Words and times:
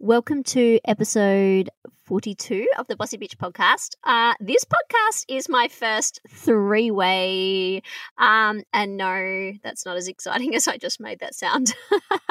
Welcome 0.00 0.44
to 0.44 0.78
episode 0.84 1.70
42 2.04 2.68
of 2.78 2.86
the 2.86 2.94
Bossy 2.94 3.18
Bitch 3.18 3.34
podcast. 3.36 3.96
Uh, 4.04 4.32
this 4.38 4.64
podcast 4.64 5.24
is 5.26 5.48
my 5.48 5.66
first 5.66 6.20
three 6.28 6.92
way. 6.92 7.82
Um, 8.16 8.62
and 8.72 8.96
no, 8.96 9.54
that's 9.64 9.84
not 9.84 9.96
as 9.96 10.06
exciting 10.06 10.54
as 10.54 10.68
I 10.68 10.76
just 10.76 11.00
made 11.00 11.18
that 11.18 11.34
sound. 11.34 11.74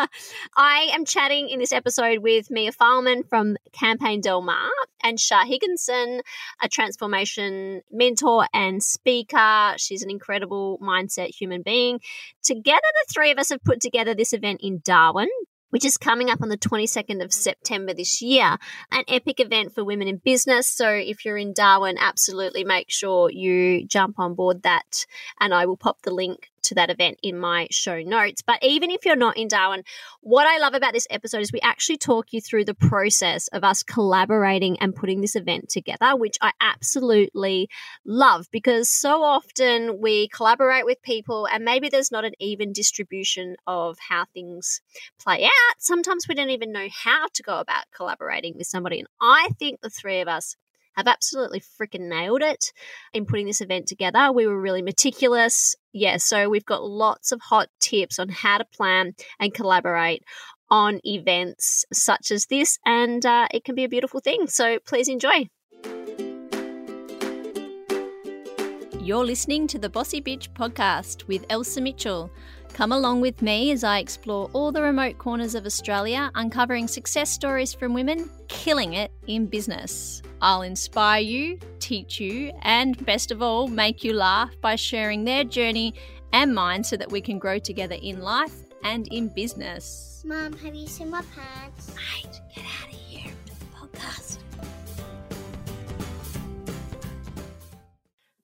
I 0.55 0.91
am 0.93 1.03
chatting 1.03 1.49
in 1.49 1.59
this 1.59 1.73
episode 1.73 2.19
with 2.19 2.49
Mia 2.49 2.71
Fileman 2.71 3.27
from 3.27 3.57
Campaign 3.73 4.21
Del 4.21 4.41
Mar 4.41 4.69
and 5.03 5.19
Shah 5.19 5.43
Higginson, 5.43 6.21
a 6.61 6.69
transformation 6.69 7.81
mentor 7.91 8.47
and 8.53 8.81
speaker. 8.81 9.73
She's 9.75 10.03
an 10.03 10.09
incredible 10.09 10.79
mindset 10.81 11.35
human 11.35 11.63
being. 11.63 11.99
Together, 12.43 12.79
the 12.81 13.13
three 13.13 13.31
of 13.31 13.37
us 13.37 13.49
have 13.49 13.61
put 13.65 13.81
together 13.81 14.15
this 14.15 14.31
event 14.31 14.61
in 14.63 14.79
Darwin 14.85 15.27
which 15.69 15.85
is 15.85 15.97
coming 15.97 16.29
up 16.29 16.41
on 16.41 16.49
the 16.49 16.57
22nd 16.57 17.23
of 17.23 17.33
September 17.33 17.93
this 17.93 18.21
year. 18.21 18.57
An 18.91 19.03
epic 19.07 19.39
event 19.39 19.73
for 19.73 19.83
women 19.83 20.07
in 20.07 20.17
business. 20.17 20.67
So 20.67 20.89
if 20.89 21.25
you're 21.25 21.37
in 21.37 21.53
Darwin, 21.53 21.97
absolutely 21.99 22.63
make 22.63 22.89
sure 22.89 23.29
you 23.31 23.85
jump 23.85 24.19
on 24.19 24.33
board 24.33 24.63
that. 24.63 25.05
And 25.39 25.53
I 25.53 25.65
will 25.65 25.77
pop 25.77 26.01
the 26.03 26.11
link 26.11 26.49
to 26.67 26.75
that 26.75 26.89
event 26.89 27.19
in 27.21 27.37
my 27.37 27.67
show 27.71 28.01
notes. 28.01 28.41
But 28.41 28.59
even 28.61 28.91
if 28.91 29.05
you're 29.05 29.15
not 29.15 29.37
in 29.37 29.47
Darwin, 29.47 29.83
what 30.21 30.47
I 30.47 30.59
love 30.59 30.73
about 30.73 30.93
this 30.93 31.07
episode 31.09 31.41
is 31.41 31.51
we 31.51 31.59
actually 31.61 31.97
talk 31.97 32.31
you 32.31 32.41
through 32.41 32.65
the 32.65 32.73
process 32.73 33.47
of 33.49 33.63
us 33.63 33.83
collaborating 33.83 34.77
and 34.79 34.95
putting 34.95 35.21
this 35.21 35.35
event 35.35 35.69
together, 35.69 36.15
which 36.15 36.37
I 36.41 36.51
absolutely 36.61 37.69
love 38.05 38.47
because 38.51 38.89
so 38.89 39.23
often 39.23 39.99
we 39.99 40.27
collaborate 40.29 40.85
with 40.85 41.01
people 41.01 41.47
and 41.47 41.63
maybe 41.65 41.89
there's 41.89 42.11
not 42.11 42.25
an 42.25 42.33
even 42.39 42.73
distribution 42.73 43.55
of 43.65 43.97
how 43.99 44.25
things 44.33 44.81
play 45.19 45.43
out. 45.45 45.75
Sometimes 45.79 46.27
we 46.27 46.35
don't 46.35 46.49
even 46.49 46.71
know 46.71 46.87
how 46.91 47.27
to 47.33 47.43
go 47.43 47.59
about 47.59 47.85
collaborating 47.95 48.55
with 48.57 48.67
somebody. 48.67 48.99
And 48.99 49.07
I 49.21 49.49
think 49.59 49.81
the 49.81 49.89
three 49.89 50.21
of 50.21 50.27
us 50.27 50.55
have 50.97 51.07
absolutely 51.07 51.61
freaking 51.61 52.09
nailed 52.09 52.41
it 52.41 52.73
in 53.13 53.25
putting 53.25 53.45
this 53.45 53.61
event 53.61 53.87
together. 53.87 54.31
We 54.31 54.47
were 54.47 54.59
really 54.59 54.81
meticulous. 54.81 55.75
Yeah, 55.93 56.17
so 56.17 56.49
we've 56.49 56.65
got 56.65 56.83
lots 56.83 57.31
of 57.31 57.39
hot 57.39 57.69
tips 57.79 58.19
on 58.19 58.29
how 58.29 58.57
to 58.57 58.65
plan 58.65 59.13
and 59.39 59.53
collaborate 59.53 60.23
on 60.69 60.99
events 61.05 61.85
such 61.93 62.31
as 62.31 62.47
this, 62.47 62.77
and 62.85 63.25
uh, 63.25 63.47
it 63.53 63.63
can 63.63 63.75
be 63.75 63.85
a 63.85 63.89
beautiful 63.89 64.19
thing. 64.19 64.47
So 64.47 64.79
please 64.85 65.07
enjoy. 65.07 65.47
You're 68.99 69.23
listening 69.23 69.67
to 69.67 69.79
the 69.79 69.87
Bossy 69.89 70.19
Bitch 70.19 70.49
podcast 70.49 71.27
with 71.27 71.45
Elsa 71.49 71.79
Mitchell. 71.79 72.29
Come 72.73 72.91
along 72.91 73.21
with 73.21 73.41
me 73.41 73.71
as 73.71 73.83
I 73.83 73.99
explore 73.99 74.49
all 74.53 74.71
the 74.71 74.81
remote 74.81 75.17
corners 75.17 75.55
of 75.55 75.65
Australia, 75.65 76.31
uncovering 76.35 76.87
success 76.87 77.29
stories 77.29 77.73
from 77.73 77.93
women 77.93 78.29
killing 78.47 78.93
it 78.93 79.11
in 79.25 79.47
business. 79.47 80.21
I'll 80.41 80.61
inspire 80.61 81.21
you, 81.21 81.59
teach 81.79 82.19
you, 82.19 82.51
and 82.61 83.03
best 83.05 83.31
of 83.31 83.41
all, 83.41 83.67
make 83.67 84.03
you 84.03 84.13
laugh 84.13 84.51
by 84.61 84.75
sharing 84.75 85.23
their 85.23 85.43
journey 85.43 85.95
and 86.33 86.53
mine 86.53 86.83
so 86.83 86.97
that 86.97 87.11
we 87.11 87.21
can 87.21 87.39
grow 87.39 87.57
together 87.57 87.95
in 88.01 88.21
life 88.21 88.53
and 88.83 89.07
in 89.07 89.29
business. 89.29 90.21
Mom, 90.25 90.53
have 90.53 90.75
you 90.75 90.87
seen 90.87 91.09
my 91.09 91.23
pants? 91.35 91.93
Mate, 91.95 92.39
get 92.53 92.65
out 92.65 92.93
of 92.93 92.99
here. 92.99 93.31
Podcast. 93.75 94.37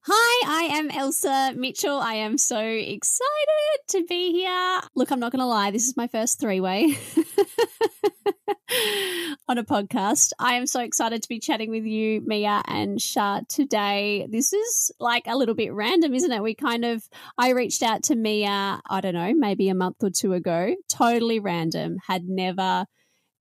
Hi, 0.05 0.63
I 0.63 0.63
am 0.79 0.91
Elsa 0.91 1.53
Mitchell. 1.55 1.97
I 1.97 2.15
am 2.15 2.37
so 2.37 2.59
excited 2.59 3.79
to 3.87 4.03
be 4.03 4.33
here. 4.33 4.81
Look, 4.95 5.11
I'm 5.11 5.21
not 5.21 5.31
going 5.31 5.39
to 5.39 5.45
lie, 5.45 5.71
this 5.71 5.87
is 5.87 5.95
my 5.95 6.07
first 6.07 6.41
three 6.41 6.59
way 6.59 6.97
on 9.47 9.57
a 9.57 9.63
podcast. 9.63 10.33
I 10.39 10.55
am 10.55 10.67
so 10.67 10.81
excited 10.81 11.23
to 11.23 11.29
be 11.29 11.39
chatting 11.39 11.69
with 11.69 11.85
you, 11.85 12.19
Mia 12.25 12.63
and 12.67 13.01
Shah, 13.01 13.43
today. 13.47 14.27
This 14.29 14.51
is 14.51 14.91
like 14.99 15.23
a 15.25 15.37
little 15.37 15.55
bit 15.55 15.71
random, 15.71 16.13
isn't 16.13 16.33
it? 16.33 16.43
We 16.43 16.53
kind 16.53 16.83
of, 16.83 17.01
I 17.37 17.51
reached 17.51 17.81
out 17.81 18.03
to 18.03 18.15
Mia, 18.17 18.81
I 18.85 18.99
don't 18.99 19.13
know, 19.13 19.33
maybe 19.33 19.69
a 19.69 19.73
month 19.73 20.03
or 20.03 20.09
two 20.09 20.33
ago, 20.33 20.75
totally 20.91 21.39
random, 21.39 21.95
had 22.07 22.25
never 22.25 22.87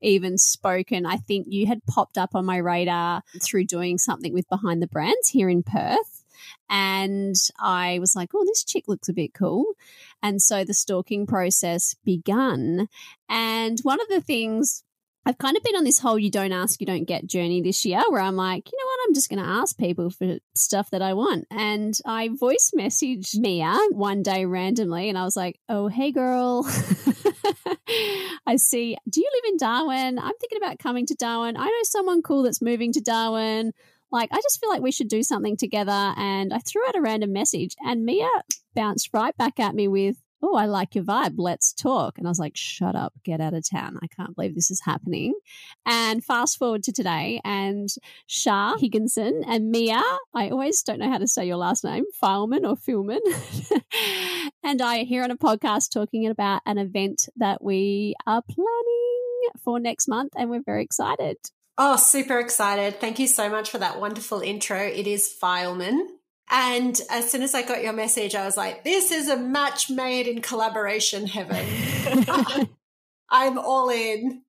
even 0.01 0.39
spoken. 0.39 1.07
I 1.07 1.17
think 1.17 1.49
you 1.51 1.67
had 1.67 1.85
popped 1.91 2.19
up 2.19 2.37
on 2.37 2.47
my 2.47 2.59
radar 2.59 3.23
through 3.43 3.65
doing 3.65 3.99
something 3.99 4.33
with 4.33 4.49
Behind 4.49 4.81
the 4.81 4.87
Brands 4.87 5.31
here 5.31 5.49
in 5.49 5.65
Perth. 5.65 6.22
And 6.69 7.37
I 7.61 7.99
was 7.99 8.15
like, 8.17 8.31
oh, 8.35 8.45
this 8.45 8.65
chick 8.65 8.85
looks 8.89 9.09
a 9.09 9.15
bit 9.15 9.35
cool. 9.35 9.75
And 10.23 10.41
so 10.41 10.65
the 10.65 10.75
stalking 10.75 11.27
process 11.27 11.97
begun. 12.05 12.89
And 13.29 13.79
one 13.83 14.01
of 14.01 14.09
the 14.09 14.21
things 14.21 14.85
I've 15.25 15.39
kind 15.39 15.57
of 15.57 15.63
been 15.63 15.77
on 15.77 15.85
this 15.85 16.01
whole 16.01 16.19
you 16.19 16.31
don't 16.31 16.53
ask, 16.53 16.81
you 16.81 16.87
don't 16.87 17.05
get 17.05 17.27
journey 17.27 17.63
this 17.63 17.85
year 17.85 18.03
where 18.09 18.21
I'm 18.21 18.35
like, 18.35 18.69
you 18.71 18.77
know 18.77 18.87
what, 18.87 18.99
I'm 19.07 19.15
just 19.15 19.31
going 19.31 19.43
to 19.43 19.49
ask 19.49 19.79
people 19.79 20.11
for 20.11 20.39
stuff 20.55 20.91
that 20.91 21.01
I 21.01 21.15
want. 21.15 21.47
And 21.51 21.97
I 22.05 22.29
voice 22.29 22.73
messaged 22.77 23.39
Mia 23.39 23.79
one 23.93 24.23
day 24.23 24.45
randomly 24.47 25.09
and 25.09 25.17
I 25.17 25.23
was 25.23 25.37
like, 25.37 25.61
oh, 25.69 25.87
hey, 25.87 26.11
girl. 26.11 26.67
I 28.47 28.57
see, 28.57 28.97
do 29.09 29.21
you 29.21 29.31
live 29.33 29.53
in 29.53 29.59
Darwin? 29.59 30.19
I'm 30.19 30.35
thinking 30.41 30.59
about 30.59 30.81
coming 30.81 31.07
to 31.07 31.15
Darwin. 31.15 31.57
I 31.57 31.67
know 31.67 31.83
someone 31.85 32.23
cool 32.23 32.43
that's 32.43 32.63
moving 32.63 32.93
to 32.95 33.01
Darwin 33.01 33.73
like 34.13 34.29
I 34.33 34.37
just 34.37 34.61
feel 34.61 34.69
like 34.69 34.83
we 34.83 34.93
should 34.93 35.09
do 35.09 35.23
something 35.23 35.57
together. 35.57 36.15
And 36.17 36.53
I 36.53 36.59
threw 36.59 36.87
out 36.87 36.97
a 36.97 37.01
random 37.01 37.33
message, 37.33 37.75
and 37.81 38.05
Mia 38.05 38.29
bounced 38.75 39.11
right 39.13 39.37
back 39.37 39.59
at 39.59 39.75
me 39.75 39.89
with, 39.89 40.17
"Oh, 40.43 40.55
I 40.55 40.67
like 40.67 40.95
your 40.95 41.05
vibe. 41.05 41.35
Let's 41.39 41.73
talk." 41.73 42.19
And 42.19 42.27
I 42.27 42.31
was 42.31 42.39
like, 42.39 42.57
"Shut 42.57 42.95
up, 42.95 43.15
get 43.25 43.41
out 43.41 43.55
of 43.55 43.69
town. 43.69 43.99
I 44.03 44.07
can't 44.09 44.35
believe 44.37 44.55
this 44.55 44.71
is 44.71 44.83
happening." 44.85 45.35
And 45.87 46.25
fast 46.25 46.59
forward 46.59 46.83
to 46.85 46.93
today, 46.93 47.41
and 47.45 47.89
Shah 48.27 48.77
Higginson 48.77 49.43
and 49.47 49.71
Mia, 49.71 50.03
I 50.35 50.51
always 50.51 50.83
don't 50.83 50.99
know 50.99 51.11
how 51.11 51.19
to 51.19 51.27
say 51.27 51.47
your 51.47 51.57
last 51.57 51.85
name, 51.85 52.05
Fileman 52.23 52.69
or 52.69 52.77
Filman, 52.77 53.21
and 54.63 54.83
I 54.83 55.05
here 55.05 55.25
on 55.25 55.31
a 55.31 55.37
podcast 55.37 55.91
talking 55.91 56.27
about 56.27 56.63
an 56.67 56.79
event 56.79 57.29
that 57.37 57.63
we 57.63 58.15
are 58.27 58.43
planning 58.43 59.49
for 59.65 59.81
next 59.81 60.09
month, 60.09 60.33
and 60.37 60.51
we're 60.51 60.63
very 60.63 60.85
excited. 60.85 61.39
Oh, 61.79 61.97
super 61.97 62.39
excited. 62.39 63.01
Thank 63.01 63.19
you 63.19 63.27
so 63.27 63.49
much 63.49 63.71
for 63.71 63.79
that 63.79 64.01
wonderful 64.01 64.41
intro. 64.41 64.79
It 64.79 65.07
is 65.07 65.35
Fileman. 65.43 66.01
And 66.51 67.01
as 67.11 67.31
soon 67.31 67.43
as 67.43 67.55
I 67.55 67.63
got 67.63 67.83
your 67.83 67.95
message, 67.95 68.35
I 68.35 68.45
was 68.45 68.57
like, 68.59 68.85
this 68.85 69.11
is 69.11 69.29
a 69.29 69.37
match 69.37 69.89
made 69.89 70.27
in 70.27 70.43
collaboration 70.43 71.27
heaven. 71.27 71.65
I'm 73.31 73.59
all 73.59 73.89
in. 73.89 74.43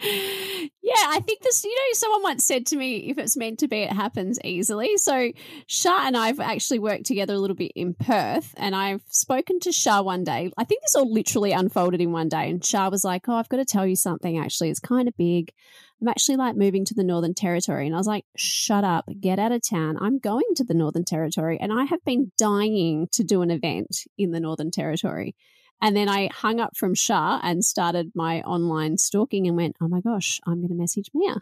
yeah, 0.00 1.06
I 1.08 1.20
think 1.26 1.42
this, 1.42 1.64
you 1.64 1.74
know, 1.74 1.92
someone 1.94 2.22
once 2.22 2.46
said 2.46 2.66
to 2.66 2.76
me, 2.76 3.10
if 3.10 3.18
it's 3.18 3.36
meant 3.36 3.58
to 3.60 3.68
be, 3.68 3.78
it 3.78 3.92
happens 3.92 4.38
easily. 4.44 4.96
So 4.98 5.32
Shah 5.66 6.06
and 6.06 6.16
I 6.16 6.28
have 6.28 6.38
actually 6.38 6.78
worked 6.78 7.06
together 7.06 7.34
a 7.34 7.38
little 7.38 7.56
bit 7.56 7.72
in 7.74 7.94
Perth, 7.94 8.54
and 8.56 8.76
I've 8.76 9.02
spoken 9.08 9.58
to 9.60 9.72
Shah 9.72 10.02
one 10.02 10.22
day. 10.22 10.52
I 10.56 10.64
think 10.64 10.82
this 10.82 10.94
all 10.94 11.12
literally 11.12 11.52
unfolded 11.52 12.00
in 12.00 12.12
one 12.12 12.28
day, 12.28 12.48
and 12.50 12.64
Shah 12.64 12.90
was 12.90 13.04
like, 13.04 13.28
Oh, 13.28 13.34
I've 13.34 13.48
got 13.48 13.56
to 13.56 13.64
tell 13.64 13.86
you 13.86 13.96
something, 13.96 14.38
actually. 14.38 14.70
It's 14.70 14.80
kind 14.80 15.08
of 15.08 15.16
big. 15.16 15.52
I'm 16.00 16.08
actually 16.08 16.36
like 16.36 16.56
moving 16.56 16.84
to 16.86 16.94
the 16.94 17.04
Northern 17.04 17.34
Territory. 17.34 17.86
And 17.86 17.94
I 17.94 17.98
was 17.98 18.06
like, 18.06 18.24
shut 18.36 18.84
up, 18.84 19.06
get 19.18 19.38
out 19.38 19.52
of 19.52 19.66
town. 19.66 19.96
I'm 20.00 20.18
going 20.18 20.44
to 20.56 20.64
the 20.64 20.74
Northern 20.74 21.04
Territory. 21.04 21.58
And 21.60 21.72
I 21.72 21.84
have 21.84 22.04
been 22.04 22.32
dying 22.36 23.08
to 23.12 23.24
do 23.24 23.42
an 23.42 23.50
event 23.50 24.02
in 24.18 24.30
the 24.30 24.40
Northern 24.40 24.70
Territory. 24.70 25.34
And 25.80 25.96
then 25.96 26.08
I 26.08 26.28
hung 26.32 26.60
up 26.60 26.76
from 26.76 26.94
Shah 26.94 27.40
and 27.42 27.64
started 27.64 28.12
my 28.14 28.42
online 28.42 28.98
stalking 28.98 29.46
and 29.46 29.56
went, 29.56 29.76
oh 29.80 29.88
my 29.88 30.00
gosh, 30.00 30.40
I'm 30.46 30.56
going 30.56 30.68
to 30.68 30.74
message 30.74 31.10
Mia. 31.14 31.36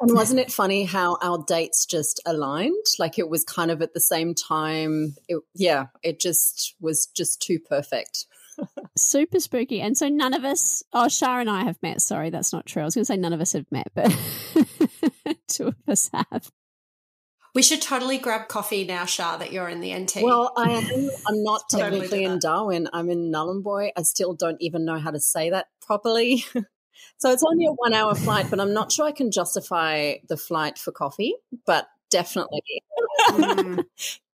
And 0.00 0.14
wasn't 0.14 0.40
it 0.40 0.50
funny 0.50 0.82
how 0.84 1.16
our 1.22 1.44
dates 1.46 1.86
just 1.86 2.20
aligned? 2.26 2.84
Like 2.98 3.20
it 3.20 3.28
was 3.28 3.44
kind 3.44 3.70
of 3.70 3.82
at 3.82 3.94
the 3.94 4.00
same 4.00 4.34
time. 4.34 5.14
It, 5.28 5.40
yeah, 5.54 5.86
it 6.02 6.18
just 6.18 6.74
was 6.80 7.06
just 7.06 7.40
too 7.40 7.60
perfect. 7.60 8.26
Super 8.96 9.40
spooky. 9.40 9.80
And 9.80 9.96
so 9.96 10.08
none 10.08 10.34
of 10.34 10.44
us, 10.44 10.82
oh, 10.92 11.08
Shah 11.08 11.40
and 11.40 11.50
I 11.50 11.64
have 11.64 11.78
met. 11.82 12.02
Sorry, 12.02 12.30
that's 12.30 12.52
not 12.52 12.66
true. 12.66 12.82
I 12.82 12.84
was 12.84 12.94
going 12.94 13.02
to 13.02 13.06
say 13.06 13.16
none 13.16 13.32
of 13.32 13.40
us 13.40 13.52
have 13.52 13.66
met, 13.70 13.88
but 13.94 14.14
two 15.48 15.68
of 15.68 15.76
us 15.88 16.10
have. 16.12 16.50
We 17.54 17.62
should 17.62 17.82
totally 17.82 18.16
grab 18.16 18.48
coffee 18.48 18.84
now, 18.84 19.04
Shah, 19.04 19.36
that 19.36 19.52
you're 19.52 19.68
in 19.68 19.80
the 19.80 19.94
NT. 19.94 20.22
Well, 20.22 20.52
I 20.56 20.70
am. 20.70 21.10
I'm 21.28 21.42
not 21.42 21.62
technically 21.70 22.24
in 22.24 22.38
Darwin. 22.38 22.88
I'm 22.92 23.10
in 23.10 23.30
Nhulunbuy. 23.30 23.90
I 23.94 24.02
still 24.02 24.34
don't 24.34 24.56
even 24.60 24.86
know 24.86 24.98
how 24.98 25.10
to 25.10 25.20
say 25.20 25.50
that 25.50 25.66
properly. 25.84 26.44
so 27.18 27.30
it's 27.30 27.44
only 27.44 27.66
a 27.66 27.72
one 27.72 27.92
hour 27.92 28.14
flight, 28.14 28.46
but 28.48 28.58
I'm 28.58 28.72
not 28.72 28.90
sure 28.90 29.06
I 29.06 29.12
can 29.12 29.30
justify 29.30 30.14
the 30.28 30.38
flight 30.38 30.78
for 30.78 30.92
coffee. 30.92 31.34
But 31.66 31.88
definitely, 32.10 32.62
mm. 33.28 33.84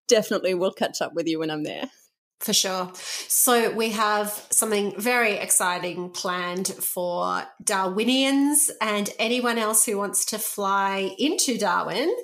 definitely, 0.07 0.55
we'll 0.55 0.73
catch 0.73 1.03
up 1.03 1.13
with 1.15 1.27
you 1.27 1.41
when 1.41 1.51
I'm 1.51 1.65
there. 1.65 1.91
For 2.41 2.53
sure. 2.53 2.93
So 2.95 3.73
we 3.73 3.91
have 3.91 4.47
something 4.51 4.99
very 4.99 5.33
exciting 5.33 6.11
planned 6.11 6.69
for 6.69 7.43
Darwinians 7.63 8.71
and 8.81 9.11
anyone 9.19 9.59
else 9.59 9.85
who 9.85 9.99
wants 9.99 10.25
to 10.27 10.39
fly 10.39 11.11
into 11.19 11.59
Darwin. 11.59 12.15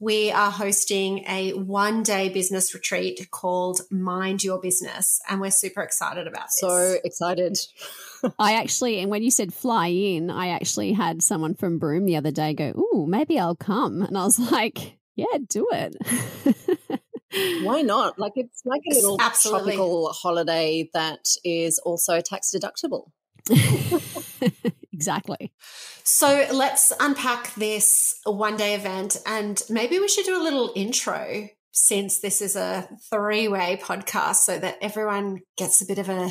We 0.00 0.30
are 0.30 0.50
hosting 0.50 1.24
a 1.28 1.50
one 1.52 2.02
day 2.02 2.30
business 2.30 2.72
retreat 2.72 3.28
called 3.30 3.82
Mind 3.90 4.42
Your 4.42 4.58
Business. 4.58 5.20
And 5.28 5.38
we're 5.38 5.50
super 5.50 5.82
excited 5.82 6.26
about 6.26 6.46
this. 6.46 6.60
So 6.60 6.96
excited. 7.04 7.58
I 8.38 8.54
actually, 8.54 9.00
and 9.00 9.10
when 9.10 9.22
you 9.22 9.30
said 9.30 9.52
fly 9.52 9.88
in, 9.88 10.30
I 10.30 10.48
actually 10.48 10.94
had 10.94 11.22
someone 11.22 11.54
from 11.54 11.78
Broome 11.78 12.06
the 12.06 12.16
other 12.16 12.30
day 12.30 12.54
go, 12.54 12.70
Ooh, 12.70 13.06
maybe 13.06 13.38
I'll 13.38 13.54
come. 13.54 14.00
And 14.00 14.16
I 14.16 14.24
was 14.24 14.38
like, 14.38 14.98
Yeah, 15.14 15.26
do 15.46 15.68
it. 15.72 16.78
Why 17.62 17.82
not? 17.82 18.18
Like 18.18 18.32
it's 18.36 18.62
like 18.64 18.82
a 18.90 18.94
little 18.94 19.20
Absolutely. 19.20 19.74
tropical 19.74 20.12
holiday 20.12 20.88
that 20.94 21.26
is 21.44 21.78
also 21.80 22.20
tax 22.20 22.52
deductible. 22.54 23.10
exactly. 24.92 25.52
So 26.04 26.46
let's 26.52 26.92
unpack 27.00 27.54
this 27.54 28.18
one 28.24 28.56
day 28.56 28.74
event 28.74 29.16
and 29.26 29.62
maybe 29.68 29.98
we 29.98 30.08
should 30.08 30.24
do 30.24 30.40
a 30.40 30.42
little 30.42 30.72
intro 30.74 31.48
since 31.72 32.20
this 32.20 32.42
is 32.42 32.56
a 32.56 32.88
three 33.10 33.48
way 33.48 33.78
podcast 33.80 34.36
so 34.36 34.58
that 34.58 34.78
everyone 34.80 35.40
gets 35.56 35.80
a 35.82 35.86
bit 35.86 35.98
of 35.98 36.08
an 36.08 36.30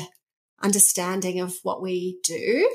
understanding 0.62 1.40
of 1.40 1.54
what 1.62 1.80
we 1.80 2.18
do. 2.24 2.68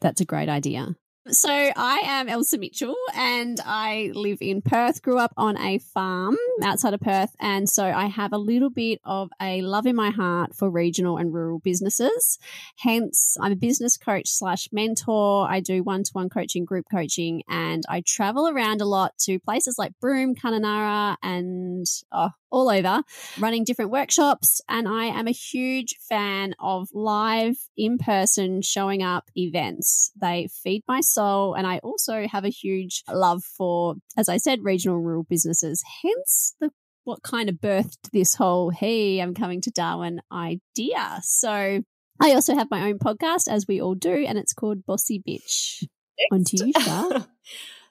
That's 0.00 0.20
a 0.20 0.26
great 0.26 0.48
idea. 0.48 0.96
So 1.28 1.50
I 1.50 2.00
am 2.06 2.30
Elsa 2.30 2.56
Mitchell 2.56 2.96
and 3.14 3.60
I 3.64 4.10
live 4.14 4.38
in 4.40 4.62
Perth, 4.62 5.02
grew 5.02 5.18
up 5.18 5.34
on 5.36 5.58
a 5.58 5.78
farm 5.78 6.36
outside 6.64 6.94
of 6.94 7.00
Perth. 7.00 7.36
And 7.38 7.68
so 7.68 7.84
I 7.84 8.06
have 8.06 8.32
a 8.32 8.38
little 8.38 8.70
bit 8.70 9.00
of 9.04 9.28
a 9.40 9.60
love 9.60 9.84
in 9.86 9.94
my 9.94 10.10
heart 10.10 10.56
for 10.56 10.70
regional 10.70 11.18
and 11.18 11.32
rural 11.32 11.58
businesses. 11.58 12.38
Hence, 12.78 13.36
I'm 13.38 13.52
a 13.52 13.56
business 13.56 13.98
coach 13.98 14.28
slash 14.30 14.70
mentor. 14.72 15.46
I 15.48 15.60
do 15.60 15.82
one 15.82 16.04
to 16.04 16.10
one 16.14 16.30
coaching, 16.30 16.64
group 16.64 16.86
coaching, 16.90 17.42
and 17.48 17.84
I 17.86 18.00
travel 18.00 18.48
around 18.48 18.80
a 18.80 18.86
lot 18.86 19.18
to 19.24 19.38
places 19.38 19.76
like 19.78 19.92
Broome, 20.00 20.34
Kununurra, 20.34 21.16
and 21.22 21.86
oh, 22.12 22.30
all 22.50 22.70
over 22.70 23.02
running 23.38 23.64
different 23.64 23.90
workshops. 23.90 24.60
And 24.68 24.88
I 24.88 25.06
am 25.06 25.26
a 25.26 25.32
huge 25.32 25.96
fan 26.08 26.54
of 26.60 26.88
live, 26.92 27.56
in 27.76 27.98
person, 27.98 28.62
showing 28.62 29.02
up 29.02 29.30
events. 29.36 30.12
They 30.20 30.48
feed 30.62 30.82
my 30.88 31.00
soul. 31.00 31.54
And 31.54 31.66
I 31.66 31.78
also 31.78 32.26
have 32.26 32.44
a 32.44 32.50
huge 32.50 33.02
love 33.12 33.42
for, 33.44 33.96
as 34.16 34.28
I 34.28 34.36
said, 34.36 34.60
regional 34.62 34.98
rural 34.98 35.24
businesses. 35.28 35.82
Hence 36.02 36.54
the 36.60 36.70
what 37.04 37.22
kind 37.22 37.48
of 37.48 37.56
birthed 37.56 38.10
this 38.12 38.34
whole, 38.34 38.70
hey, 38.70 39.20
I'm 39.20 39.34
coming 39.34 39.60
to 39.62 39.70
Darwin 39.70 40.20
idea. 40.30 41.18
So 41.22 41.82
I 42.20 42.32
also 42.32 42.54
have 42.54 42.70
my 42.70 42.82
own 42.82 42.98
podcast, 42.98 43.48
as 43.48 43.66
we 43.66 43.80
all 43.80 43.94
do, 43.94 44.12
and 44.28 44.38
it's 44.38 44.52
called 44.52 44.84
Bossy 44.86 45.22
Bitch. 45.26 45.84
On 46.30 46.44
to 46.44 46.66
you. 46.66 46.72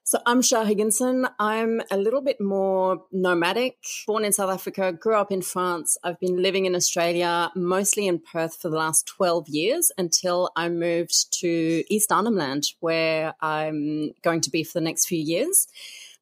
So 0.09 0.19
I'm 0.25 0.41
Shah 0.41 0.63
Higginson. 0.63 1.27
I'm 1.37 1.83
a 1.91 1.95
little 1.95 2.21
bit 2.21 2.41
more 2.41 3.03
nomadic. 3.11 3.77
Born 4.07 4.25
in 4.25 4.33
South 4.33 4.49
Africa, 4.49 4.91
grew 4.91 5.13
up 5.13 5.31
in 5.31 5.43
France. 5.43 5.99
I've 6.03 6.19
been 6.19 6.41
living 6.41 6.65
in 6.65 6.73
Australia, 6.73 7.51
mostly 7.55 8.07
in 8.07 8.17
Perth 8.17 8.55
for 8.59 8.69
the 8.69 8.75
last 8.75 9.05
12 9.05 9.49
years 9.49 9.91
until 9.99 10.49
I 10.55 10.67
moved 10.69 11.31
to 11.41 11.83
East 11.93 12.11
Arnhem 12.11 12.35
Land, 12.35 12.63
where 12.79 13.35
I'm 13.39 14.13
going 14.23 14.41
to 14.41 14.49
be 14.49 14.63
for 14.63 14.79
the 14.79 14.83
next 14.83 15.05
few 15.05 15.19
years. 15.19 15.67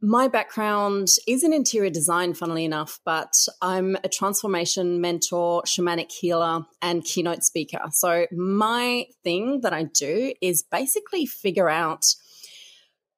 My 0.02 0.28
background 0.28 1.08
is 1.26 1.46
in 1.46 1.54
interior 1.54 1.90
design, 1.90 2.34
funnily 2.34 2.66
enough, 2.66 3.00
but 3.06 3.34
I'm 3.62 3.96
a 4.04 4.10
transformation 4.10 5.00
mentor, 5.00 5.62
shamanic 5.62 6.12
healer, 6.12 6.66
and 6.82 7.06
keynote 7.06 7.46
speaker. 7.46 7.80
So, 7.92 8.28
my 8.32 9.06
thing 9.24 9.62
that 9.62 9.72
I 9.72 9.84
do 9.84 10.34
is 10.42 10.62
basically 10.62 11.26
figure 11.26 11.70
out 11.70 12.04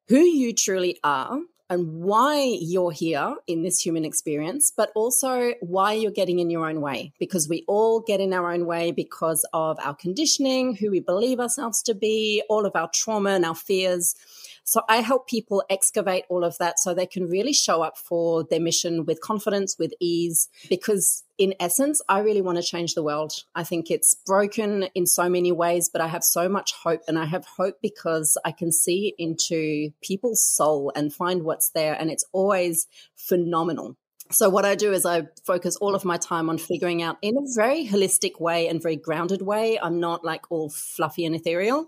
who 0.09 0.19
you 0.19 0.53
truly 0.53 0.99
are 1.03 1.39
and 1.69 2.01
why 2.01 2.57
you're 2.59 2.91
here 2.91 3.35
in 3.45 3.61
this 3.61 3.79
human 3.79 4.03
experience, 4.03 4.71
but 4.75 4.91
also 4.95 5.53
why 5.61 5.93
you're 5.93 6.09
getting 6.09 6.39
in 6.39 6.49
your 6.49 6.67
own 6.67 6.81
way. 6.81 7.13
Because 7.19 7.47
we 7.47 7.63
all 7.67 7.99
get 7.99 8.19
in 8.19 8.33
our 8.33 8.51
own 8.51 8.65
way 8.65 8.91
because 8.91 9.45
of 9.53 9.77
our 9.83 9.93
conditioning, 9.93 10.75
who 10.75 10.89
we 10.89 10.99
believe 10.99 11.39
ourselves 11.39 11.83
to 11.83 11.93
be, 11.93 12.41
all 12.49 12.65
of 12.65 12.75
our 12.75 12.89
trauma 12.91 13.29
and 13.29 13.45
our 13.45 13.53
fears. 13.53 14.15
So 14.63 14.81
I 14.87 14.97
help 14.97 15.27
people 15.27 15.63
excavate 15.69 16.25
all 16.29 16.43
of 16.43 16.57
that 16.59 16.79
so 16.79 16.93
they 16.93 17.05
can 17.05 17.27
really 17.27 17.53
show 17.53 17.81
up 17.81 17.97
for 17.97 18.43
their 18.43 18.59
mission 18.59 19.05
with 19.05 19.21
confidence, 19.21 19.77
with 19.79 19.93
ease, 19.99 20.49
because 20.69 21.23
in 21.37 21.53
essence, 21.59 22.01
I 22.09 22.19
really 22.19 22.41
want 22.41 22.57
to 22.57 22.63
change 22.63 22.93
the 22.93 23.03
world. 23.03 23.31
I 23.55 23.63
think 23.63 23.89
it's 23.89 24.13
broken 24.13 24.83
in 24.93 25.05
so 25.07 25.29
many 25.29 25.51
ways, 25.51 25.89
but 25.89 26.01
I 26.01 26.07
have 26.07 26.23
so 26.23 26.49
much 26.49 26.73
hope. 26.73 27.01
And 27.07 27.17
I 27.17 27.25
have 27.25 27.45
hope 27.45 27.77
because 27.81 28.37
I 28.43 28.51
can 28.51 28.71
see 28.71 29.15
into 29.17 29.91
people's 30.01 30.43
soul 30.43 30.91
and 30.95 31.13
find 31.13 31.43
what's 31.43 31.69
there. 31.69 31.95
And 31.99 32.11
it's 32.11 32.25
always 32.33 32.87
phenomenal. 33.15 33.95
So, 34.31 34.47
what 34.49 34.63
I 34.63 34.75
do 34.75 34.91
is 34.91 35.07
I 35.07 35.23
focus 35.43 35.75
all 35.77 35.95
of 35.95 36.05
my 36.05 36.17
time 36.17 36.51
on 36.51 36.59
figuring 36.59 37.01
out 37.01 37.17
in 37.23 37.35
a 37.35 37.41
very 37.55 37.87
holistic 37.87 38.39
way 38.39 38.67
and 38.67 38.81
very 38.81 38.95
grounded 38.95 39.41
way. 39.41 39.79
I'm 39.81 39.99
not 39.99 40.23
like 40.23 40.51
all 40.51 40.69
fluffy 40.69 41.25
and 41.25 41.35
ethereal 41.35 41.87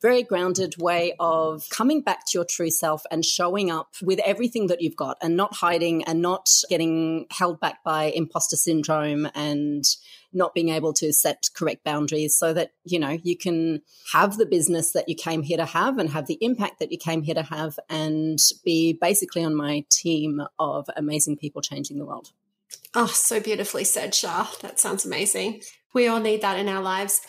very 0.00 0.22
grounded 0.22 0.74
way 0.78 1.14
of 1.20 1.64
coming 1.70 2.00
back 2.00 2.24
to 2.26 2.38
your 2.38 2.44
true 2.44 2.70
self 2.70 3.02
and 3.10 3.24
showing 3.24 3.70
up 3.70 3.94
with 4.02 4.18
everything 4.20 4.68
that 4.68 4.80
you've 4.80 4.96
got 4.96 5.18
and 5.22 5.36
not 5.36 5.54
hiding 5.54 6.02
and 6.04 6.22
not 6.22 6.48
getting 6.68 7.26
held 7.30 7.60
back 7.60 7.84
by 7.84 8.04
imposter 8.04 8.56
syndrome 8.56 9.28
and 9.34 9.84
not 10.32 10.54
being 10.54 10.68
able 10.68 10.92
to 10.92 11.12
set 11.12 11.48
correct 11.54 11.84
boundaries 11.84 12.36
so 12.36 12.52
that 12.52 12.70
you 12.84 12.98
know 12.98 13.18
you 13.22 13.36
can 13.36 13.82
have 14.12 14.36
the 14.36 14.46
business 14.46 14.92
that 14.92 15.08
you 15.08 15.14
came 15.14 15.42
here 15.42 15.56
to 15.56 15.64
have 15.64 15.98
and 15.98 16.10
have 16.10 16.26
the 16.26 16.38
impact 16.40 16.78
that 16.78 16.92
you 16.92 16.98
came 16.98 17.22
here 17.22 17.34
to 17.34 17.42
have 17.42 17.78
and 17.88 18.38
be 18.64 18.96
basically 19.00 19.44
on 19.44 19.54
my 19.54 19.84
team 19.90 20.40
of 20.58 20.88
amazing 20.96 21.36
people 21.36 21.60
changing 21.60 21.98
the 21.98 22.06
world. 22.06 22.32
Oh 22.94 23.06
so 23.06 23.40
beautifully 23.40 23.84
said 23.84 24.14
shah. 24.14 24.48
That 24.62 24.78
sounds 24.78 25.04
amazing. 25.04 25.62
We 25.92 26.06
all 26.06 26.20
need 26.20 26.42
that 26.42 26.58
in 26.58 26.68
our 26.68 26.82
lives 26.82 27.20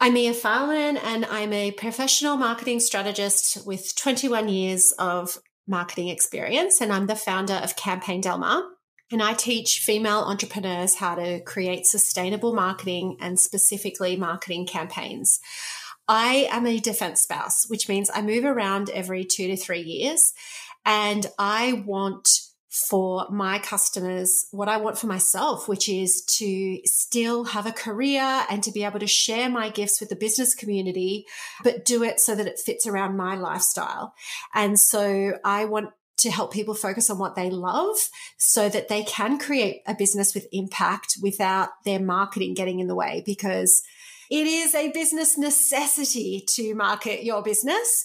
I'm 0.00 0.14
Mia 0.14 0.32
Fileman 0.32 0.96
and 1.02 1.24
I'm 1.24 1.52
a 1.52 1.72
professional 1.72 2.36
marketing 2.36 2.78
strategist 2.78 3.66
with 3.66 3.96
21 3.96 4.48
years 4.48 4.92
of 4.96 5.38
marketing 5.66 6.06
experience. 6.06 6.80
And 6.80 6.92
I'm 6.92 7.08
the 7.08 7.16
founder 7.16 7.54
of 7.54 7.74
Campaign 7.74 8.20
Delmar. 8.20 8.62
And 9.10 9.20
I 9.20 9.34
teach 9.34 9.80
female 9.80 10.20
entrepreneurs 10.20 10.94
how 10.94 11.16
to 11.16 11.40
create 11.40 11.84
sustainable 11.84 12.54
marketing 12.54 13.16
and 13.20 13.40
specifically 13.40 14.14
marketing 14.14 14.68
campaigns. 14.68 15.40
I 16.06 16.46
am 16.52 16.64
a 16.68 16.78
defense 16.78 17.22
spouse, 17.22 17.64
which 17.66 17.88
means 17.88 18.08
I 18.14 18.22
move 18.22 18.44
around 18.44 18.90
every 18.90 19.24
two 19.24 19.48
to 19.48 19.56
three 19.56 19.82
years. 19.82 20.32
And 20.86 21.26
I 21.40 21.82
want 21.84 22.28
for 22.68 23.26
my 23.30 23.58
customers 23.58 24.46
what 24.50 24.68
I 24.68 24.76
want 24.76 24.98
for 24.98 25.06
myself, 25.06 25.68
which 25.68 25.88
is 25.88 26.22
to 26.38 26.80
still 26.84 27.44
have 27.44 27.66
a 27.66 27.72
career 27.72 28.44
and 28.50 28.62
to 28.62 28.72
be 28.72 28.84
able 28.84 29.00
to 29.00 29.06
share 29.06 29.48
my 29.48 29.70
gifts 29.70 30.00
with 30.00 30.10
the 30.10 30.16
business 30.16 30.54
community, 30.54 31.26
but 31.64 31.84
do 31.84 32.02
it 32.02 32.20
so 32.20 32.34
that 32.34 32.46
it 32.46 32.58
fits 32.58 32.86
around 32.86 33.16
my 33.16 33.36
lifestyle. 33.36 34.14
And 34.54 34.78
so 34.78 35.38
I 35.44 35.64
want 35.64 35.90
to 36.18 36.30
help 36.30 36.52
people 36.52 36.74
focus 36.74 37.08
on 37.10 37.18
what 37.18 37.36
they 37.36 37.48
love 37.48 37.96
so 38.36 38.68
that 38.68 38.88
they 38.88 39.04
can 39.04 39.38
create 39.38 39.82
a 39.86 39.94
business 39.94 40.34
with 40.34 40.48
impact 40.52 41.16
without 41.22 41.70
their 41.84 42.00
marketing 42.00 42.54
getting 42.54 42.80
in 42.80 42.88
the 42.88 42.94
way 42.94 43.22
because 43.24 43.82
it 44.30 44.46
is 44.46 44.74
a 44.74 44.90
business 44.90 45.38
necessity 45.38 46.44
to 46.48 46.74
market 46.74 47.24
your 47.24 47.42
business. 47.42 48.04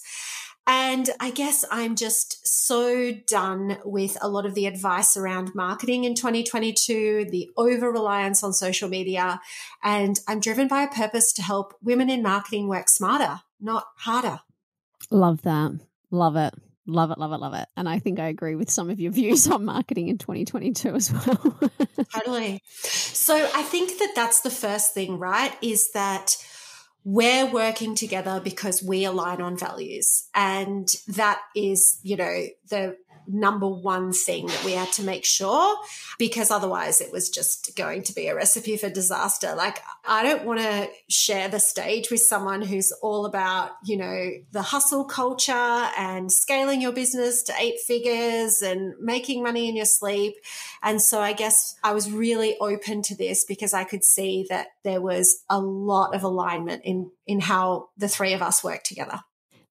And 0.66 1.10
I 1.20 1.30
guess 1.30 1.64
I'm 1.70 1.94
just 1.94 2.46
so 2.46 3.12
done 3.12 3.78
with 3.84 4.16
a 4.22 4.28
lot 4.28 4.46
of 4.46 4.54
the 4.54 4.66
advice 4.66 5.16
around 5.16 5.54
marketing 5.54 6.04
in 6.04 6.14
2022, 6.14 7.26
the 7.30 7.50
over 7.56 7.90
reliance 7.90 8.42
on 8.42 8.52
social 8.54 8.88
media. 8.88 9.40
And 9.82 10.18
I'm 10.26 10.40
driven 10.40 10.68
by 10.68 10.82
a 10.82 10.88
purpose 10.88 11.32
to 11.34 11.42
help 11.42 11.74
women 11.82 12.08
in 12.08 12.22
marketing 12.22 12.68
work 12.68 12.88
smarter, 12.88 13.40
not 13.60 13.84
harder. 13.98 14.40
Love 15.10 15.42
that. 15.42 15.72
Love 16.10 16.36
it. 16.36 16.54
Love 16.86 17.10
it, 17.10 17.18
love 17.18 17.32
it, 17.32 17.38
love 17.38 17.54
it. 17.54 17.66
And 17.78 17.88
I 17.88 17.98
think 17.98 18.20
I 18.20 18.28
agree 18.28 18.56
with 18.56 18.70
some 18.70 18.90
of 18.90 19.00
your 19.00 19.12
views 19.12 19.48
on 19.48 19.64
marketing 19.64 20.08
in 20.08 20.18
2022 20.18 20.94
as 20.94 21.12
well. 21.12 21.58
totally. 22.14 22.62
So 22.66 23.34
I 23.54 23.62
think 23.62 23.98
that 23.98 24.12
that's 24.14 24.42
the 24.42 24.50
first 24.50 24.92
thing, 24.94 25.18
right? 25.18 25.56
Is 25.62 25.92
that 25.92 26.36
we're 27.04 27.46
working 27.46 27.94
together 27.94 28.40
because 28.42 28.82
we 28.82 29.04
align 29.04 29.42
on 29.42 29.58
values. 29.58 30.28
And 30.34 30.88
that 31.08 31.40
is, 31.54 31.98
you 32.02 32.16
know, 32.16 32.46
the 32.70 32.96
number 33.26 33.68
one 33.68 34.12
thing 34.12 34.46
that 34.46 34.64
we 34.64 34.72
had 34.72 34.92
to 34.92 35.02
make 35.02 35.24
sure 35.24 35.76
because 36.18 36.50
otherwise 36.50 37.00
it 37.00 37.12
was 37.12 37.28
just 37.28 37.74
going 37.76 38.02
to 38.02 38.14
be 38.14 38.28
a 38.28 38.34
recipe 38.34 38.76
for 38.76 38.88
disaster. 38.88 39.54
Like, 39.54 39.80
I 40.06 40.22
don't 40.22 40.44
want 40.44 40.60
to 40.60 40.88
share 41.08 41.48
the 41.48 41.60
stage 41.60 42.10
with 42.10 42.20
someone 42.20 42.62
who's 42.62 42.92
all 43.02 43.26
about, 43.26 43.70
you 43.84 43.96
know, 43.96 44.30
the 44.52 44.62
hustle 44.62 45.04
culture 45.04 45.52
and 45.52 46.30
scaling 46.30 46.80
your 46.80 46.92
business 46.92 47.42
to 47.44 47.54
eight 47.58 47.80
figures 47.86 48.62
and 48.62 48.94
making 49.00 49.42
money 49.42 49.68
in 49.68 49.76
your 49.76 49.86
sleep. 49.86 50.34
And 50.82 51.00
so 51.00 51.20
I 51.20 51.32
guess 51.32 51.76
I 51.82 51.92
was 51.92 52.10
really 52.10 52.56
open 52.58 53.02
to 53.02 53.16
this 53.16 53.44
because 53.44 53.74
I 53.74 53.84
could 53.84 54.04
see 54.04 54.46
that 54.48 54.68
there 54.82 55.00
was 55.00 55.44
a 55.48 55.58
lot 55.58 56.14
of 56.14 56.22
alignment 56.22 56.82
in, 56.84 57.10
in 57.26 57.40
how 57.40 57.88
the 57.96 58.08
three 58.08 58.32
of 58.32 58.42
us 58.42 58.62
work 58.62 58.82
together. 58.82 59.20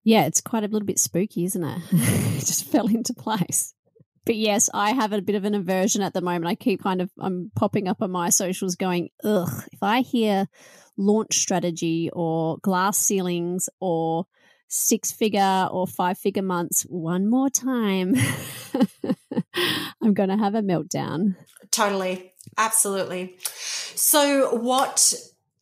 Yeah, 0.03 0.25
it's 0.25 0.41
quite 0.41 0.63
a 0.63 0.67
little 0.67 0.85
bit 0.85 0.99
spooky, 0.99 1.45
isn't 1.45 1.63
it? 1.63 1.81
it 1.91 2.45
just 2.45 2.65
fell 2.65 2.87
into 2.87 3.13
place. 3.13 3.73
But 4.25 4.35
yes, 4.35 4.69
I 4.73 4.91
have 4.91 5.11
a 5.11 5.21
bit 5.21 5.35
of 5.35 5.43
an 5.43 5.53
aversion 5.53 6.01
at 6.01 6.13
the 6.13 6.21
moment. 6.21 6.47
I 6.47 6.55
keep 6.55 6.81
kind 6.81 7.01
of 7.01 7.09
I'm 7.19 7.51
popping 7.55 7.87
up 7.87 8.01
on 8.01 8.11
my 8.11 8.29
socials 8.29 8.75
going, 8.75 9.09
ugh, 9.23 9.63
if 9.71 9.83
I 9.83 10.01
hear 10.01 10.47
launch 10.97 11.37
strategy 11.37 12.09
or 12.13 12.57
glass 12.59 12.97
ceilings 12.97 13.69
or 13.79 14.25
six 14.69 15.11
figure 15.11 15.67
or 15.71 15.87
five 15.87 16.17
figure 16.17 16.41
months 16.41 16.83
one 16.83 17.29
more 17.29 17.49
time, 17.49 18.15
I'm 20.01 20.13
going 20.13 20.29
to 20.29 20.37
have 20.37 20.55
a 20.55 20.61
meltdown. 20.61 21.35
Totally. 21.71 22.33
Absolutely. 22.57 23.37
So, 23.95 24.55
what 24.55 25.13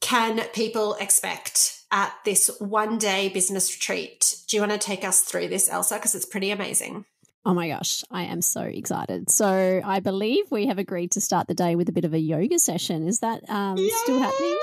can 0.02 0.40
people 0.54 0.96
expect 0.96 1.81
at 1.92 2.14
this 2.26 2.50
one 2.60 2.98
day 2.98 3.30
business 3.30 3.74
retreat? 3.74 4.38
Do 4.48 4.58
you 4.58 4.62
want 4.62 4.72
to 4.72 4.78
take 4.78 5.04
us 5.04 5.22
through 5.22 5.50
this, 5.50 5.70
Elsa? 5.70 5.96
Because 5.96 6.16
it's 6.16 6.26
pretty 6.26 6.52
amazing. 6.52 7.06
Oh 7.44 7.56
my 7.56 7.68
gosh, 7.70 8.04
I 8.12 8.24
am 8.24 8.42
so 8.44 8.62
excited. 8.62 9.32
So, 9.32 9.82
I 9.84 10.00
believe 10.00 10.46
we 10.52 10.68
have 10.68 10.78
agreed 10.78 11.12
to 11.12 11.22
start 11.22 11.48
the 11.48 11.56
day 11.56 11.76
with 11.76 11.90
a 11.90 11.92
bit 11.92 12.06
of 12.06 12.14
a 12.14 12.20
yoga 12.20 12.60
session. 12.60 13.08
Is 13.08 13.20
that 13.22 13.50
um, 13.50 13.78
still 14.04 14.20
happening? 14.20 14.58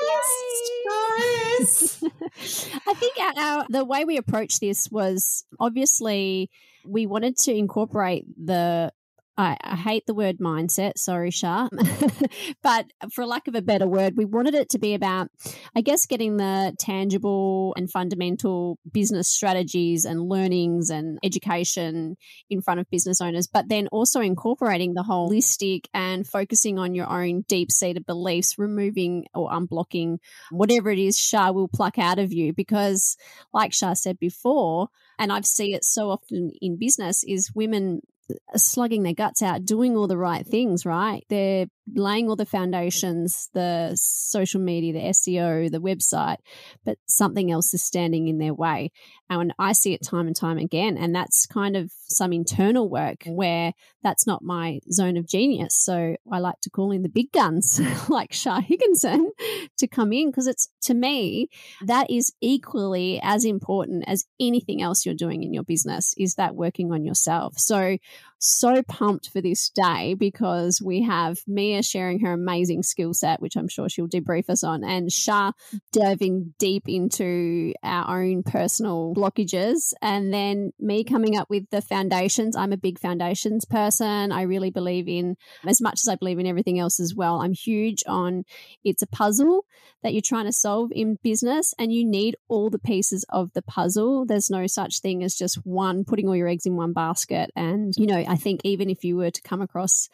Yes. 1.59 2.05
I 2.87 2.95
think 2.95 3.19
our, 3.19 3.33
our, 3.37 3.67
the 3.69 3.85
way 3.85 4.05
we 4.05 4.17
approached 4.17 4.61
this 4.61 4.89
was 4.93 5.45
obviously 5.59 6.51
we 6.87 7.07
wanted 7.07 7.37
to 7.39 7.53
incorporate 7.53 8.25
the 8.43 8.93
I, 9.39 9.57
I, 9.63 9.77
hate 9.77 10.05
the 10.07 10.15
word 10.15 10.39
mindset, 10.39 10.99
sorry, 10.99 11.31
Shah. 11.31 11.69
but 12.63 12.87
for 13.13 13.25
lack 13.25 13.47
of 13.47 13.55
a 13.55 13.63
better 13.63 13.87
word, 13.87 14.15
we 14.17 14.25
wanted 14.25 14.55
it 14.55 14.69
to 14.71 14.81
be 14.81 14.95
about, 14.95 15.31
I 15.77 15.81
guess, 15.81 16.07
getting 16.07 16.39
the 16.39 16.75
tangible 16.81 17.73
and 17.77 17.89
fundamental 17.89 18.81
business 18.93 19.29
strategies 19.29 20.05
and 20.05 20.29
learnings 20.29 20.91
and 20.91 21.21
education 21.23 22.17
in 22.51 22.63
front 22.63 22.81
of 22.81 22.91
business 22.91 23.21
owners, 23.21 23.47
but 23.47 23.69
then 23.69 23.87
also 23.93 24.21
incorporating 24.21 24.95
the 24.95 25.05
holistic 25.05 25.85
and 25.95 26.27
focusing 26.27 26.81
on 26.81 26.97
your 26.97 27.09
own 27.09 27.43
deep 27.43 27.71
seated 27.71 28.05
beliefs, 28.07 28.59
removing 28.59 29.27
or 29.35 29.51
unblocking 29.51 30.19
whatever 30.51 30.91
it 30.91 30.99
is 30.99 31.17
Shah 31.17 31.53
will 31.53 31.69
pluck 31.69 31.97
out 31.97 32.19
of 32.19 32.33
you. 32.33 32.53
Because, 32.53 33.17
like 33.55 33.73
Shah 33.73 33.95
said 33.95 34.19
before, 34.19 34.89
and 35.17 35.33
I've 35.33 35.47
seen 35.47 35.77
it 35.77 35.85
so 35.85 36.11
often 36.11 36.51
in 36.61 36.77
business, 36.77 37.23
is 37.23 37.53
women 37.55 38.01
Uh, 38.31 38.59
slugging 38.59 39.03
their 39.03 39.15
guts 39.15 39.43
out, 39.43 39.65
doing 39.65 39.97
all 39.97 40.07
the 40.07 40.19
right 40.19 40.47
things, 40.47 40.85
right? 40.85 41.25
They're 41.29 41.67
laying 41.95 42.29
all 42.29 42.37
the 42.37 42.47
foundations, 42.47 43.49
the 43.55 43.93
social 43.95 44.61
media, 44.61 44.93
the 44.93 45.09
SEO, 45.11 45.71
the 45.71 45.81
website, 45.81 46.39
but 46.85 46.99
something 47.07 47.51
else 47.51 47.73
is 47.75 47.83
standing 47.83 48.29
in 48.29 48.39
their 48.39 48.55
way. 48.55 48.91
Uh, 49.31 49.41
and 49.41 49.55
I 49.59 49.73
see 49.73 49.93
it 49.93 50.03
time 50.03 50.27
and 50.27 50.37
time 50.37 50.59
again. 50.59 50.97
And 50.97 51.15
that's 51.15 51.47
kind 51.47 51.77
of 51.77 51.93
some 52.09 52.33
internal 52.33 52.89
work 52.89 53.25
where 53.27 53.73
that's 54.03 54.27
not 54.27 54.43
my 54.43 54.81
zone 54.91 55.17
of 55.17 55.27
genius. 55.27 55.75
So 55.75 56.17
I 56.31 56.39
like 56.39 56.61
to 56.63 56.71
call 56.71 56.93
in 56.93 57.03
the 57.03 57.09
big 57.09 57.33
guns 57.33 57.81
like 58.09 58.33
Shah 58.33 58.61
Higginson 58.61 59.31
to 59.77 59.87
come 59.87 60.13
in 60.13 60.31
because 60.31 60.47
it's 60.47 60.69
to 60.83 60.95
me, 60.95 61.49
that 61.85 62.11
is 62.11 62.33
equally 62.41 63.21
as 63.23 63.45
important 63.45 64.05
as 64.07 64.25
anything 64.41 64.81
else 64.83 65.05
you're 65.05 65.15
doing 65.15 65.43
in 65.43 65.53
your 65.53 65.65
business 65.65 66.15
is 66.17 66.35
that 66.35 66.55
working 66.55 66.93
on 66.93 67.05
yourself. 67.05 67.59
So 67.59 67.99
so 68.39 68.83
pumped 68.83 69.31
for 69.31 69.41
this 69.41 69.71
day 69.71 70.15
because 70.15 70.81
we 70.85 71.03
have 71.03 71.39
Mia 71.47 71.83
sharing 71.83 72.21
her 72.21 72.33
amazing 72.33 72.83
skill 72.83 73.13
set, 73.13 73.41
which 73.41 73.57
I'm 73.57 73.69
sure 73.69 73.89
she'll 73.89 74.09
debrief 74.09 74.49
us 74.49 74.63
on, 74.63 74.85
and 74.85 75.11
Shah 75.13 75.53
diving 75.93 76.55
deep 76.59 76.85
into 76.87 77.75
our 77.83 78.23
own 78.23 78.43
personal 78.43 79.15
blockages, 79.17 79.93
and 80.01 80.33
then 80.33 80.73
me 80.79 81.05
coming 81.05 81.37
up 81.37 81.51
with 81.51 81.69
the 81.71 81.83
foundations. 81.83 82.57
I'm 82.57 82.73
a 82.73 82.77
big 82.77 82.99
foundations 82.99 83.65
person. 83.65 84.33
I 84.33 84.43
really 84.43 84.71
believe 84.71 85.09
in, 85.09 85.37
as 85.67 85.81
much 85.81 86.01
as 86.05 86.09
I 86.09 86.15
believe 86.15 86.39
in 86.39 86.47
everything 86.47 86.79
else 86.79 87.01
as 87.01 87.15
well, 87.15 87.41
I'm 87.41 87.53
huge 87.53 88.05
on 88.07 88.45
it's 88.85 89.03
a 89.03 89.07
puzzle 89.07 89.65
that 90.03 90.13
you're 90.13 90.23
trying 90.25 90.47
to 90.47 90.53
solve 90.53 90.91
in 90.93 91.19
business, 91.23 91.75
and 91.79 91.93
you 91.93 92.05
need 92.05 92.37
all 92.49 92.71
the 92.71 92.79
pieces 92.79 93.25
of 93.31 93.53
the 93.55 93.63
puzzle. 93.63 94.25
There's 94.25 94.51
no 94.51 94.67
such 94.67 95.01
thing 95.01 95.25
as 95.25 95.35
just 95.35 95.57
one, 95.67 96.05
putting 96.05 96.29
all 96.29 96.37
your 96.37 96.49
eggs 96.49 96.67
in 96.67 96.77
one 96.77 96.93
basket. 96.93 97.51
And, 97.57 97.93
you 97.97 98.07
know, 98.07 98.25
I 98.29 98.37
think 98.37 98.61
even 98.65 98.91
if 98.91 99.05
you 99.05 99.17
were 99.17 99.31
to 99.31 99.43
come 99.43 99.61
across 99.61 100.09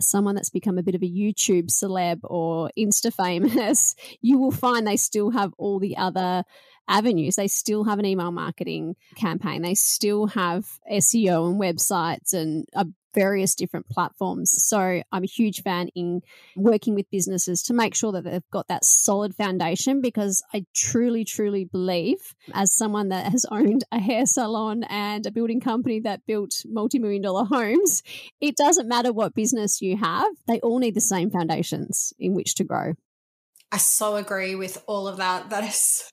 someone 0.00 0.34
that's 0.34 0.50
become 0.50 0.78
a 0.78 0.82
bit 0.82 0.94
of 0.94 1.02
a 1.02 1.10
YouTube 1.10 1.70
celeb 1.70 2.20
or 2.24 2.70
Insta 2.78 3.12
famous, 3.12 3.94
you 4.20 4.38
will 4.38 4.50
find 4.50 4.86
they 4.86 4.96
still 4.96 5.30
have 5.30 5.52
all 5.58 5.78
the 5.78 5.96
other 5.96 6.44
avenues. 6.88 7.36
They 7.36 7.48
still 7.48 7.84
have 7.84 7.98
an 7.98 8.06
email 8.06 8.32
marketing 8.32 8.96
campaign. 9.14 9.62
They 9.62 9.74
still 9.74 10.26
have 10.28 10.66
SEO 10.90 11.50
and 11.50 11.60
websites 11.60 12.34
and 12.34 12.66
a 12.74 12.86
various 13.14 13.54
different 13.54 13.88
platforms. 13.88 14.50
So 14.66 15.02
I'm 15.10 15.24
a 15.24 15.26
huge 15.26 15.62
fan 15.62 15.88
in 15.94 16.22
working 16.56 16.94
with 16.94 17.10
businesses 17.10 17.62
to 17.64 17.74
make 17.74 17.94
sure 17.94 18.12
that 18.12 18.24
they've 18.24 18.50
got 18.50 18.68
that 18.68 18.84
solid 18.84 19.34
foundation 19.34 20.00
because 20.00 20.42
I 20.52 20.64
truly, 20.74 21.24
truly 21.24 21.64
believe, 21.64 22.34
as 22.54 22.74
someone 22.74 23.08
that 23.08 23.30
has 23.32 23.44
owned 23.50 23.84
a 23.92 23.98
hair 23.98 24.26
salon 24.26 24.84
and 24.84 25.26
a 25.26 25.30
building 25.30 25.60
company 25.60 26.00
that 26.00 26.26
built 26.26 26.64
multi 26.66 26.98
million 26.98 27.22
dollar 27.22 27.44
homes, 27.44 28.02
it 28.40 28.56
doesn't 28.56 28.88
matter 28.88 29.12
what 29.12 29.34
business 29.34 29.80
you 29.80 29.96
have, 29.96 30.30
they 30.46 30.60
all 30.60 30.78
need 30.78 30.94
the 30.94 31.00
same 31.00 31.30
foundations 31.30 32.12
in 32.18 32.34
which 32.34 32.54
to 32.56 32.64
grow. 32.64 32.94
I 33.72 33.76
so 33.78 34.16
agree 34.16 34.56
with 34.56 34.82
all 34.86 35.06
of 35.06 35.18
that. 35.18 35.50
That 35.50 35.64
is 35.64 36.10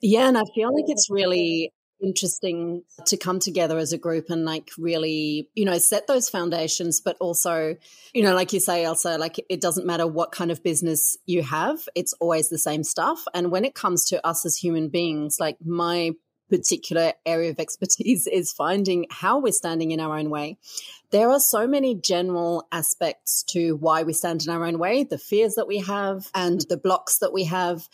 yeah, 0.00 0.28
and 0.28 0.36
I 0.36 0.42
feel 0.54 0.74
like 0.74 0.84
it's 0.88 1.08
really 1.10 1.72
interesting 2.00 2.82
to 3.06 3.16
come 3.16 3.38
together 3.38 3.78
as 3.78 3.92
a 3.92 3.98
group 3.98 4.30
and 4.30 4.44
like 4.44 4.70
really, 4.78 5.48
you 5.54 5.64
know, 5.64 5.78
set 5.78 6.06
those 6.06 6.28
foundations, 6.28 7.00
but 7.00 7.16
also, 7.20 7.76
you 8.12 8.22
know, 8.22 8.34
like 8.34 8.52
you 8.52 8.60
say, 8.60 8.84
Elsa, 8.84 9.18
like 9.18 9.44
it 9.48 9.60
doesn't 9.60 9.86
matter 9.86 10.06
what 10.06 10.32
kind 10.32 10.50
of 10.50 10.62
business 10.62 11.16
you 11.26 11.42
have, 11.42 11.88
it's 11.94 12.12
always 12.14 12.48
the 12.48 12.58
same 12.58 12.84
stuff. 12.84 13.24
And 13.34 13.50
when 13.50 13.64
it 13.64 13.74
comes 13.74 14.04
to 14.06 14.26
us 14.26 14.44
as 14.44 14.56
human 14.56 14.88
beings, 14.88 15.38
like 15.40 15.56
my 15.64 16.12
particular 16.48 17.12
area 17.24 17.50
of 17.50 17.58
expertise 17.60 18.26
is 18.26 18.52
finding 18.52 19.06
how 19.10 19.38
we're 19.38 19.52
standing 19.52 19.90
in 19.90 20.00
our 20.00 20.18
own 20.18 20.30
way. 20.30 20.58
There 21.10 21.30
are 21.30 21.40
so 21.40 21.66
many 21.66 21.94
general 21.94 22.66
aspects 22.72 23.42
to 23.50 23.76
why 23.76 24.02
we 24.02 24.12
stand 24.12 24.44
in 24.44 24.52
our 24.52 24.64
own 24.64 24.78
way, 24.78 25.04
the 25.04 25.18
fears 25.18 25.54
that 25.54 25.68
we 25.68 25.78
have 25.78 26.30
and 26.34 26.60
the 26.68 26.76
blocks 26.76 27.18
that 27.18 27.32
we 27.32 27.44
have. 27.44 27.88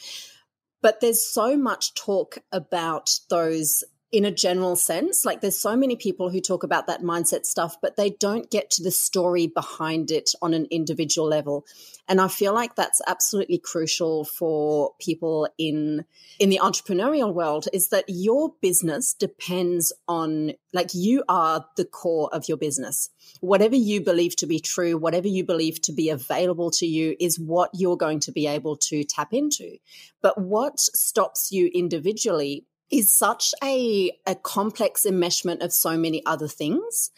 But 0.80 1.00
there's 1.00 1.24
so 1.24 1.56
much 1.56 1.94
talk 1.94 2.38
about 2.50 3.10
those 3.30 3.84
in 4.12 4.26
a 4.26 4.30
general 4.30 4.76
sense. 4.76 5.24
Like 5.24 5.40
there's 5.40 5.58
so 5.58 5.74
many 5.74 5.96
people 5.96 6.28
who 6.28 6.40
talk 6.40 6.62
about 6.62 6.86
that 6.86 7.00
mindset 7.00 7.46
stuff, 7.46 7.76
but 7.80 7.96
they 7.96 8.10
don't 8.10 8.50
get 8.50 8.70
to 8.72 8.82
the 8.82 8.90
story 8.90 9.46
behind 9.46 10.10
it 10.10 10.30
on 10.42 10.52
an 10.52 10.66
individual 10.70 11.26
level. 11.26 11.64
And 12.08 12.20
I 12.20 12.28
feel 12.28 12.52
like 12.52 12.74
that's 12.74 13.00
absolutely 13.06 13.56
crucial 13.58 14.24
for 14.24 14.92
people 15.00 15.48
in 15.56 16.04
in 16.38 16.50
the 16.50 16.60
entrepreneurial 16.62 17.32
world 17.32 17.68
is 17.72 17.88
that 17.88 18.04
your 18.08 18.52
business 18.60 19.14
depends 19.14 19.92
on 20.06 20.52
like 20.74 20.90
you 20.92 21.24
are 21.28 21.64
the 21.76 21.84
core 21.84 22.28
of 22.34 22.48
your 22.48 22.58
business. 22.58 23.08
Whatever 23.40 23.76
you 23.76 24.02
believe 24.02 24.36
to 24.36 24.46
be 24.46 24.60
true, 24.60 24.98
whatever 24.98 25.28
you 25.28 25.44
believe 25.44 25.80
to 25.82 25.92
be 25.92 26.10
available 26.10 26.70
to 26.72 26.86
you 26.86 27.16
is 27.18 27.40
what 27.40 27.70
you're 27.72 27.96
going 27.96 28.20
to 28.20 28.32
be 28.32 28.46
able 28.46 28.76
to 28.76 29.04
tap 29.04 29.32
into. 29.32 29.78
But 30.20 30.38
what 30.38 30.80
stops 30.80 31.50
you 31.50 31.70
individually 31.72 32.66
is 32.92 33.10
such 33.10 33.54
a, 33.64 34.12
a 34.26 34.34
complex 34.34 35.06
enmeshment 35.08 35.62
of 35.64 35.72
so 35.72 35.96
many 35.96 36.24
other 36.26 36.46
things. 36.46 37.10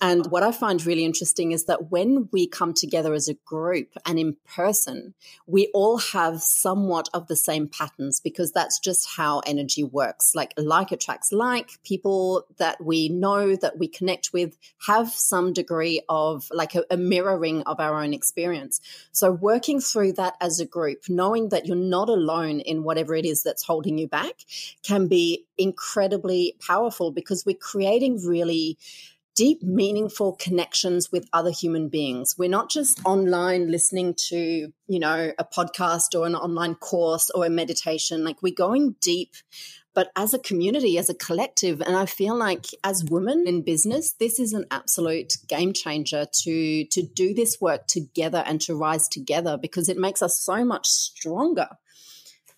And 0.00 0.26
what 0.26 0.42
I 0.42 0.52
find 0.52 0.84
really 0.84 1.04
interesting 1.04 1.52
is 1.52 1.64
that 1.64 1.90
when 1.90 2.28
we 2.32 2.46
come 2.46 2.74
together 2.74 3.14
as 3.14 3.28
a 3.28 3.34
group 3.46 3.88
and 4.04 4.18
in 4.18 4.36
person, 4.54 5.14
we 5.46 5.70
all 5.72 5.98
have 5.98 6.42
somewhat 6.42 7.08
of 7.14 7.28
the 7.28 7.36
same 7.36 7.66
patterns 7.68 8.20
because 8.20 8.52
that's 8.52 8.78
just 8.78 9.08
how 9.16 9.40
energy 9.40 9.82
works. 9.82 10.32
Like, 10.34 10.52
like 10.58 10.92
attracts 10.92 11.32
like. 11.32 11.70
People 11.82 12.46
that 12.58 12.82
we 12.84 13.08
know, 13.08 13.56
that 13.56 13.78
we 13.78 13.88
connect 13.88 14.32
with, 14.32 14.58
have 14.86 15.10
some 15.10 15.52
degree 15.52 16.02
of 16.08 16.48
like 16.52 16.74
a, 16.74 16.84
a 16.90 16.96
mirroring 16.96 17.62
of 17.62 17.80
our 17.80 18.02
own 18.02 18.12
experience. 18.12 18.80
So, 19.12 19.32
working 19.32 19.80
through 19.80 20.12
that 20.14 20.34
as 20.40 20.60
a 20.60 20.66
group, 20.66 21.04
knowing 21.08 21.48
that 21.50 21.66
you're 21.66 21.76
not 21.76 22.08
alone 22.08 22.60
in 22.60 22.82
whatever 22.82 23.14
it 23.14 23.24
is 23.24 23.42
that's 23.42 23.64
holding 23.64 23.98
you 23.98 24.08
back, 24.08 24.34
can 24.82 25.08
be 25.08 25.44
incredibly 25.58 26.54
powerful 26.60 27.10
because 27.10 27.46
we're 27.46 27.56
creating 27.56 28.24
really 28.26 28.78
deep, 29.36 29.62
meaningful 29.62 30.32
connections 30.32 31.12
with 31.12 31.28
other 31.32 31.50
human 31.50 31.88
beings. 31.88 32.34
We're 32.38 32.48
not 32.48 32.70
just 32.70 33.00
online 33.04 33.70
listening 33.70 34.14
to, 34.28 34.72
you 34.88 34.98
know, 34.98 35.32
a 35.38 35.44
podcast 35.44 36.18
or 36.18 36.26
an 36.26 36.34
online 36.34 36.74
course 36.74 37.30
or 37.30 37.44
a 37.44 37.50
meditation. 37.50 38.24
Like 38.24 38.42
we're 38.42 38.54
going 38.54 38.96
deep, 39.00 39.34
but 39.94 40.10
as 40.16 40.32
a 40.32 40.38
community, 40.38 40.96
as 40.96 41.10
a 41.10 41.14
collective. 41.14 41.82
And 41.82 41.94
I 41.94 42.06
feel 42.06 42.34
like 42.34 42.64
as 42.82 43.04
women 43.04 43.44
in 43.46 43.62
business, 43.62 44.12
this 44.12 44.40
is 44.40 44.54
an 44.54 44.64
absolute 44.70 45.34
game 45.46 45.74
changer 45.74 46.26
to, 46.42 46.84
to 46.86 47.02
do 47.02 47.34
this 47.34 47.60
work 47.60 47.86
together 47.86 48.42
and 48.46 48.58
to 48.62 48.74
rise 48.74 49.06
together 49.06 49.58
because 49.60 49.90
it 49.90 49.98
makes 49.98 50.22
us 50.22 50.38
so 50.38 50.64
much 50.64 50.86
stronger. 50.86 51.68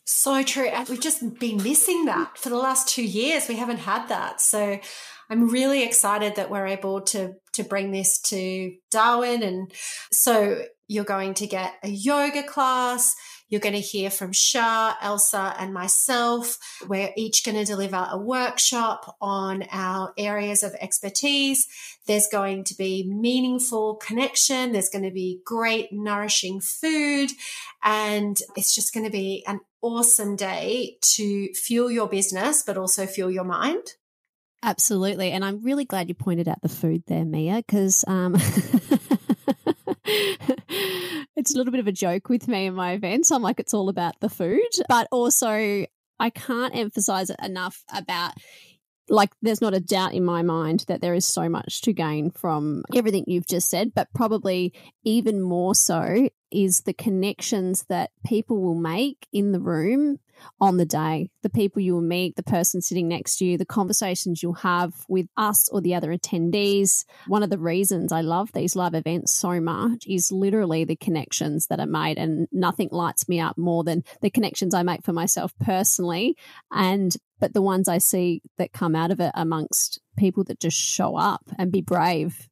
So 0.04 0.42
true. 0.42 0.68
And 0.68 0.88
we've 0.88 1.00
just 1.00 1.38
been 1.38 1.62
missing 1.62 2.06
that 2.06 2.38
for 2.38 2.49
the 2.49 2.56
last 2.56 2.88
two 2.88 3.04
years. 3.04 3.47
We 3.47 3.56
haven't 3.56 3.78
had 3.78 4.08
that. 4.08 4.40
So 4.40 4.78
I'm 5.30 5.49
really 5.49 5.82
excited 5.82 6.37
that 6.37 6.50
we're 6.50 6.66
able 6.66 7.02
to 7.02 7.35
to 7.54 7.64
bring 7.64 7.90
this 7.90 8.20
to 8.20 8.73
Darwin. 8.90 9.42
And 9.42 9.73
so 10.12 10.62
you're 10.87 11.04
going 11.04 11.35
to 11.35 11.47
get 11.47 11.75
a 11.82 11.88
yoga 11.88 12.42
class. 12.42 13.14
You're 13.49 13.61
going 13.61 13.75
to 13.75 13.80
hear 13.80 14.11
from 14.11 14.32
Shah, 14.32 14.94
Elsa, 15.00 15.54
and 15.58 15.73
myself. 15.73 16.58
We're 16.87 17.11
each 17.16 17.44
going 17.44 17.56
to 17.56 17.64
deliver 17.64 18.06
a 18.11 18.18
workshop 18.18 19.16
on 19.20 19.64
our 19.73 20.12
areas 20.16 20.62
of 20.62 20.75
expertise. 20.80 21.66
There's 22.06 22.28
going 22.30 22.64
to 22.64 22.75
be 22.76 23.11
meaningful 23.11 23.97
connection. 23.97 24.73
There's 24.73 24.90
going 24.90 25.04
to 25.04 25.11
be 25.11 25.40
great, 25.44 25.88
nourishing 25.92 26.61
food. 26.61 27.30
And 27.82 28.38
it's 28.54 28.75
just 28.75 28.92
going 28.92 29.06
to 29.06 29.12
be 29.12 29.44
an 29.47 29.61
awesome 29.80 30.37
day 30.37 30.99
to 31.14 31.52
fuel 31.54 31.90
your 31.90 32.08
business, 32.08 32.62
but 32.62 32.76
also 32.76 33.06
fuel 33.06 33.30
your 33.30 33.44
mind. 33.44 33.94
Absolutely. 34.62 35.30
And 35.30 35.44
I'm 35.44 35.62
really 35.62 35.84
glad 35.84 36.08
you 36.08 36.14
pointed 36.14 36.48
out 36.48 36.62
the 36.62 36.68
food 36.68 37.04
there, 37.06 37.24
Mia, 37.24 37.56
because 37.56 38.04
um, 38.08 38.34
it's 41.36 41.54
a 41.54 41.56
little 41.56 41.70
bit 41.70 41.80
of 41.80 41.86
a 41.86 41.92
joke 41.92 42.28
with 42.28 42.48
me 42.48 42.66
in 42.66 42.74
my 42.74 42.92
events. 42.92 43.30
I'm 43.30 43.42
like, 43.42 43.60
it's 43.60 43.72
all 43.74 43.88
about 43.88 44.18
the 44.20 44.28
food. 44.28 44.68
But 44.88 45.06
also, 45.12 45.86
I 46.18 46.30
can't 46.30 46.74
emphasize 46.74 47.30
it 47.30 47.36
enough 47.42 47.84
about 47.94 48.32
like 49.10 49.30
there's 49.40 49.62
not 49.62 49.74
a 49.74 49.80
doubt 49.80 50.12
in 50.12 50.24
my 50.24 50.42
mind 50.42 50.84
that 50.88 51.00
there 51.00 51.14
is 51.14 51.24
so 51.24 51.48
much 51.48 51.80
to 51.82 51.92
gain 51.92 52.30
from 52.30 52.84
everything 52.94 53.24
you've 53.26 53.46
just 53.46 53.70
said, 53.70 53.92
but 53.94 54.08
probably 54.14 54.74
even 55.04 55.40
more 55.40 55.74
so 55.74 56.28
is 56.50 56.82
the 56.82 56.92
connections 56.92 57.84
that 57.88 58.10
people 58.26 58.60
will 58.60 58.74
make 58.74 59.26
in 59.32 59.52
the 59.52 59.60
room 59.60 60.18
on 60.61 60.76
the 60.76 60.85
day, 60.85 61.30
the 61.42 61.50
people 61.50 61.83
you 61.83 61.95
will 61.95 62.00
meet, 62.00 62.37
the 62.37 62.42
person 62.42 62.80
sitting 62.80 63.09
next 63.09 63.37
to 63.38 63.45
you, 63.45 63.59
the 63.59 63.64
conversations 63.64 64.42
you'll 64.42 64.54
have 64.54 64.95
with 65.09 65.26
us 65.37 65.68
or 65.68 65.80
the 65.80 65.95
other 65.95 66.16
attendees. 66.16 67.04
One 67.26 67.42
of 67.42 67.50
the 67.50 67.59
reasons 67.59 68.12
I 68.12 68.21
love 68.21 68.52
these 68.52 68.76
live 68.76 68.95
events 68.95 69.33
so 69.33 69.61
much 69.61 70.04
is 70.07 70.33
literally 70.33 70.85
the 70.85 70.97
connections 70.97 71.66
that 71.68 71.80
are 71.80 71.87
made, 71.87 72.18
and 72.18 72.49
nothing 72.52 72.88
lights 72.90 73.28
me 73.28 73.40
up 73.40 73.57
more 73.59 73.85
than 73.85 74.04
the 74.21 74.30
connections 74.30 74.75
I 74.75 74.83
make 74.83 75.04
for 75.04 75.12
myself 75.12 75.52
personally, 75.61 76.37
and 76.71 77.14
but 77.40 77.54
the 77.54 77.62
ones 77.62 77.88
I 77.88 77.99
see 77.99 78.42
that 78.59 78.73
come 78.73 78.97
out 78.97 79.12
of 79.12 79.21
it 79.21 79.30
amongst 79.35 80.00
people 80.16 80.42
that 80.45 80.59
just 80.59 80.76
show 80.76 81.16
up 81.16 81.42
and 81.57 81.71
be 81.71 81.80
brave 81.80 82.47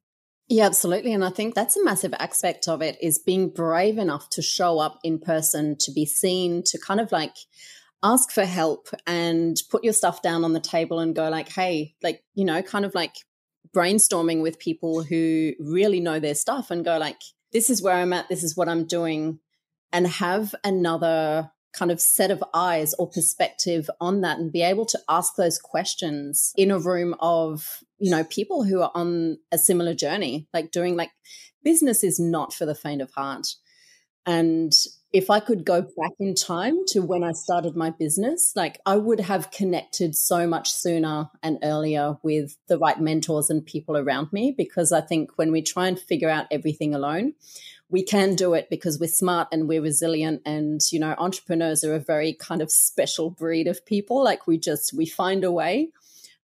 yeah, 0.47 0.65
absolutely. 0.65 1.13
And 1.13 1.25
I 1.25 1.29
think 1.29 1.55
that's 1.55 1.75
a 1.75 1.83
massive 1.83 2.13
aspect 2.13 2.67
of 2.67 2.81
it 2.81 2.97
is 3.01 3.19
being 3.19 3.49
brave 3.49 3.97
enough 3.97 4.29
to 4.31 4.41
show 4.41 4.79
up 4.79 4.99
in 5.03 5.19
person, 5.19 5.75
to 5.79 5.91
be 5.91 6.05
seen, 6.05 6.63
to 6.67 6.79
kind 6.79 7.01
of 7.01 7.11
like 7.11 7.35
ask 8.01 8.31
for 8.31 8.45
help 8.45 8.87
and 9.05 9.57
put 9.69 9.83
your 9.83 9.93
stuff 9.93 10.21
down 10.21 10.45
on 10.45 10.53
the 10.53 10.59
table 10.59 10.99
and 10.99 11.15
go 11.15 11.29
like, 11.29 11.49
hey, 11.49 11.95
like, 12.01 12.23
you 12.33 12.45
know, 12.45 12.61
kind 12.61 12.85
of 12.85 12.95
like 12.95 13.15
brainstorming 13.75 14.41
with 14.41 14.59
people 14.59 15.03
who 15.03 15.53
really 15.59 15.99
know 15.99 16.19
their 16.19 16.35
stuff 16.35 16.71
and 16.71 16.85
go 16.85 16.97
like, 16.97 17.21
this 17.51 17.69
is 17.69 17.81
where 17.81 17.95
I'm 17.95 18.13
at, 18.13 18.29
this 18.29 18.43
is 18.43 18.55
what 18.55 18.69
I'm 18.69 18.85
doing, 18.85 19.39
and 19.91 20.07
have 20.07 20.55
another 20.63 21.51
kind 21.73 21.91
of 21.91 22.01
set 22.01 22.31
of 22.31 22.43
eyes 22.53 22.93
or 22.97 23.09
perspective 23.09 23.89
on 24.01 24.21
that 24.21 24.39
and 24.39 24.51
be 24.51 24.61
able 24.61 24.85
to 24.85 24.99
ask 25.09 25.35
those 25.35 25.59
questions 25.59 26.53
in 26.57 26.71
a 26.71 26.79
room 26.79 27.15
of 27.19 27.83
you 27.99 28.09
know 28.09 28.23
people 28.23 28.63
who 28.63 28.81
are 28.81 28.91
on 28.95 29.37
a 29.51 29.57
similar 29.57 29.93
journey 29.93 30.47
like 30.53 30.71
doing 30.71 30.95
like 30.95 31.11
business 31.63 32.03
is 32.03 32.19
not 32.19 32.53
for 32.53 32.65
the 32.65 32.75
faint 32.75 33.01
of 33.01 33.11
heart. 33.11 33.47
And 34.25 34.73
if 35.13 35.29
i 35.29 35.39
could 35.39 35.65
go 35.65 35.81
back 35.81 36.11
in 36.19 36.35
time 36.35 36.85
to 36.85 36.99
when 36.99 37.23
i 37.23 37.31
started 37.31 37.75
my 37.75 37.89
business 37.89 38.51
like 38.55 38.79
i 38.85 38.95
would 38.95 39.19
have 39.19 39.51
connected 39.51 40.15
so 40.15 40.45
much 40.45 40.71
sooner 40.71 41.29
and 41.41 41.57
earlier 41.63 42.17
with 42.23 42.57
the 42.67 42.77
right 42.77 42.99
mentors 42.99 43.49
and 43.49 43.65
people 43.65 43.95
around 43.95 44.31
me 44.33 44.53
because 44.55 44.91
i 44.91 45.01
think 45.01 45.31
when 45.37 45.51
we 45.51 45.61
try 45.61 45.87
and 45.87 45.99
figure 45.99 46.29
out 46.29 46.45
everything 46.51 46.93
alone 46.93 47.33
we 47.89 48.03
can 48.03 48.35
do 48.35 48.53
it 48.53 48.69
because 48.69 48.99
we're 48.99 49.07
smart 49.07 49.47
and 49.51 49.67
we're 49.67 49.81
resilient. 49.81 50.41
And 50.45 50.81
you 50.91 50.99
know 50.99 51.15
entrepreneurs 51.17 51.83
are 51.83 51.95
a 51.95 51.99
very 51.99 52.33
kind 52.33 52.61
of 52.61 52.71
special 52.71 53.29
breed 53.29 53.67
of 53.67 53.85
people. 53.85 54.23
Like 54.23 54.47
we 54.47 54.57
just 54.57 54.93
we 54.93 55.05
find 55.05 55.43
a 55.43 55.51
way 55.51 55.89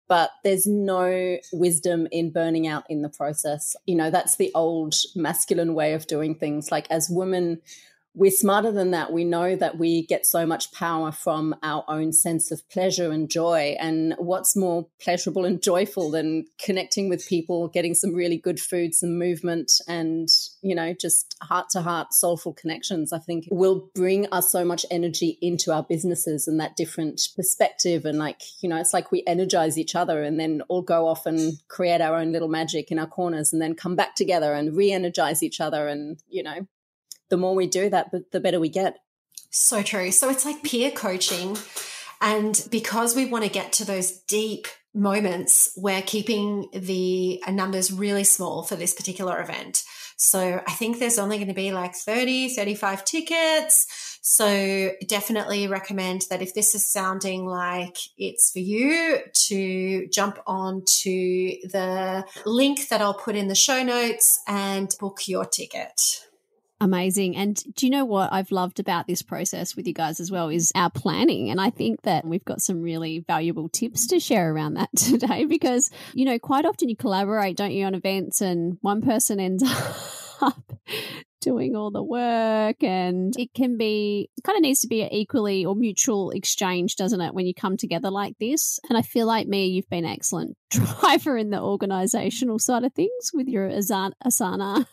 but 0.07 0.31
there's 0.43 0.67
no 0.67 1.37
wisdom 1.51 2.07
in 2.11 2.29
burning 2.29 2.67
out 2.67 2.83
in 2.89 3.01
the 3.01 3.09
process. 3.09 3.75
You 3.85 3.95
know 3.95 4.11
that's 4.11 4.35
the 4.35 4.51
old 4.53 4.95
masculine 5.15 5.73
way 5.73 5.93
of 5.93 6.07
doing 6.07 6.35
things. 6.35 6.71
Like 6.71 6.87
as 6.91 7.09
women 7.09 7.61
we're 8.15 8.31
smarter 8.31 8.71
than 8.71 8.91
that. 8.91 9.11
We 9.11 9.23
know 9.23 9.55
that 9.55 9.77
we 9.77 10.05
get 10.05 10.25
so 10.25 10.45
much 10.45 10.71
power 10.71 11.11
from 11.11 11.55
our 11.63 11.83
own 11.87 12.13
sense 12.13 12.51
of 12.51 12.67
pleasure 12.69 13.11
and 13.11 13.29
joy. 13.29 13.75
And 13.79 14.13
what's 14.19 14.55
more 14.55 14.87
pleasurable 15.01 15.45
and 15.45 15.61
joyful 15.61 16.11
than 16.11 16.45
connecting 16.61 17.09
with 17.09 17.27
people, 17.27 17.69
getting 17.69 17.95
some 17.95 18.13
really 18.13 18.37
good 18.37 18.59
food, 18.59 18.93
some 18.93 19.17
movement, 19.17 19.71
and, 19.87 20.27
you 20.61 20.75
know, 20.75 20.93
just 20.93 21.35
heart 21.41 21.69
to 21.71 21.81
heart, 21.81 22.13
soulful 22.13 22.53
connections, 22.53 23.11
I 23.11 23.19
think 23.19 23.45
will 23.49 23.89
bring 23.95 24.27
us 24.31 24.51
so 24.51 24.63
much 24.63 24.85
energy 24.91 25.39
into 25.41 25.73
our 25.73 25.83
businesses 25.83 26.47
and 26.47 26.59
that 26.59 26.75
different 26.75 27.19
perspective. 27.35 28.05
And, 28.05 28.19
like, 28.19 28.41
you 28.61 28.69
know, 28.69 28.77
it's 28.77 28.93
like 28.93 29.11
we 29.11 29.23
energize 29.25 29.77
each 29.77 29.95
other 29.95 30.21
and 30.21 30.39
then 30.39 30.61
all 30.69 30.83
go 30.83 31.07
off 31.07 31.25
and 31.25 31.53
create 31.67 32.01
our 32.01 32.15
own 32.15 32.31
little 32.31 32.47
magic 32.47 32.91
in 32.91 32.99
our 32.99 33.07
corners 33.07 33.51
and 33.51 33.61
then 33.61 33.73
come 33.73 33.95
back 33.95 34.15
together 34.15 34.53
and 34.53 34.75
re 34.75 34.91
energize 34.91 35.41
each 35.41 35.59
other 35.59 35.87
and, 35.87 36.19
you 36.27 36.43
know, 36.43 36.67
the 37.29 37.37
more 37.37 37.55
we 37.55 37.67
do 37.67 37.89
that, 37.89 38.11
the 38.31 38.39
better 38.39 38.59
we 38.59 38.69
get. 38.69 38.97
So 39.49 39.83
true. 39.83 40.11
So 40.11 40.29
it's 40.29 40.45
like 40.45 40.63
peer 40.63 40.91
coaching. 40.91 41.57
And 42.21 42.65
because 42.71 43.15
we 43.15 43.25
want 43.25 43.43
to 43.43 43.49
get 43.49 43.73
to 43.73 43.85
those 43.85 44.11
deep 44.11 44.67
moments, 44.93 45.73
we're 45.75 46.01
keeping 46.01 46.69
the 46.73 47.43
numbers 47.49 47.91
really 47.91 48.23
small 48.23 48.63
for 48.63 48.75
this 48.75 48.93
particular 48.93 49.41
event. 49.41 49.83
So 50.15 50.61
I 50.65 50.71
think 50.71 50.99
there's 50.99 51.19
only 51.19 51.37
going 51.37 51.49
to 51.49 51.53
be 51.53 51.71
like 51.71 51.95
30, 51.95 52.49
35 52.49 53.03
tickets. 53.03 54.19
So 54.21 54.91
definitely 55.07 55.67
recommend 55.67 56.25
that 56.29 56.41
if 56.41 56.53
this 56.53 56.75
is 56.75 56.89
sounding 56.89 57.45
like 57.45 57.97
it's 58.17 58.51
for 58.51 58.59
you 58.59 59.19
to 59.47 60.07
jump 60.07 60.39
on 60.47 60.83
to 61.01 61.57
the 61.71 62.23
link 62.45 62.87
that 62.87 63.01
I'll 63.01 63.13
put 63.13 63.35
in 63.35 63.49
the 63.49 63.55
show 63.55 63.83
notes 63.83 64.39
and 64.47 64.95
book 64.99 65.27
your 65.27 65.45
ticket. 65.45 65.99
Amazing. 66.81 67.37
And 67.37 67.55
do 67.75 67.85
you 67.85 67.91
know 67.91 68.03
what 68.03 68.33
I've 68.33 68.51
loved 68.51 68.79
about 68.79 69.07
this 69.07 69.21
process 69.21 69.75
with 69.75 69.87
you 69.87 69.93
guys 69.93 70.19
as 70.19 70.31
well 70.31 70.49
is 70.49 70.71
our 70.75 70.89
planning. 70.89 71.49
And 71.49 71.61
I 71.61 71.69
think 71.69 72.01
that 72.01 72.25
we've 72.25 72.43
got 72.43 72.61
some 72.61 72.81
really 72.81 73.19
valuable 73.19 73.69
tips 73.69 74.07
to 74.07 74.19
share 74.19 74.53
around 74.53 74.73
that 74.73 74.89
today 74.95 75.45
because, 75.45 75.89
you 76.13 76.25
know, 76.25 76.37
quite 76.39 76.65
often 76.65 76.89
you 76.89 76.97
collaborate, 76.97 77.55
don't 77.55 77.71
you, 77.71 77.85
on 77.85 77.95
events 77.95 78.41
and 78.41 78.77
one 78.81 79.01
person 79.01 79.39
ends 79.39 79.63
up 80.41 80.73
doing 81.43 81.75
all 81.75 81.91
the 81.91 82.03
work 82.03 82.81
and 82.83 83.33
it 83.37 83.53
can 83.53 83.77
be 83.77 84.29
kind 84.45 84.55
of 84.55 84.61
needs 84.61 84.79
to 84.79 84.87
be 84.87 85.01
an 85.01 85.11
equally 85.11 85.65
or 85.65 85.75
mutual 85.75 86.31
exchange 86.31 86.95
doesn't 86.95 87.19
it 87.19 87.33
when 87.33 87.45
you 87.45 87.53
come 87.53 87.75
together 87.75 88.09
like 88.09 88.33
this 88.39 88.79
and 88.87 88.97
i 88.97 89.01
feel 89.01 89.27
like 89.27 89.45
Mia 89.45 89.65
you've 89.65 89.89
been 89.89 90.05
excellent 90.05 90.55
driver 90.69 91.37
in 91.37 91.49
the 91.49 91.59
organizational 91.59 92.59
side 92.59 92.85
of 92.85 92.93
things 92.93 93.31
with 93.33 93.49
your 93.49 93.67
asana, 93.67 94.85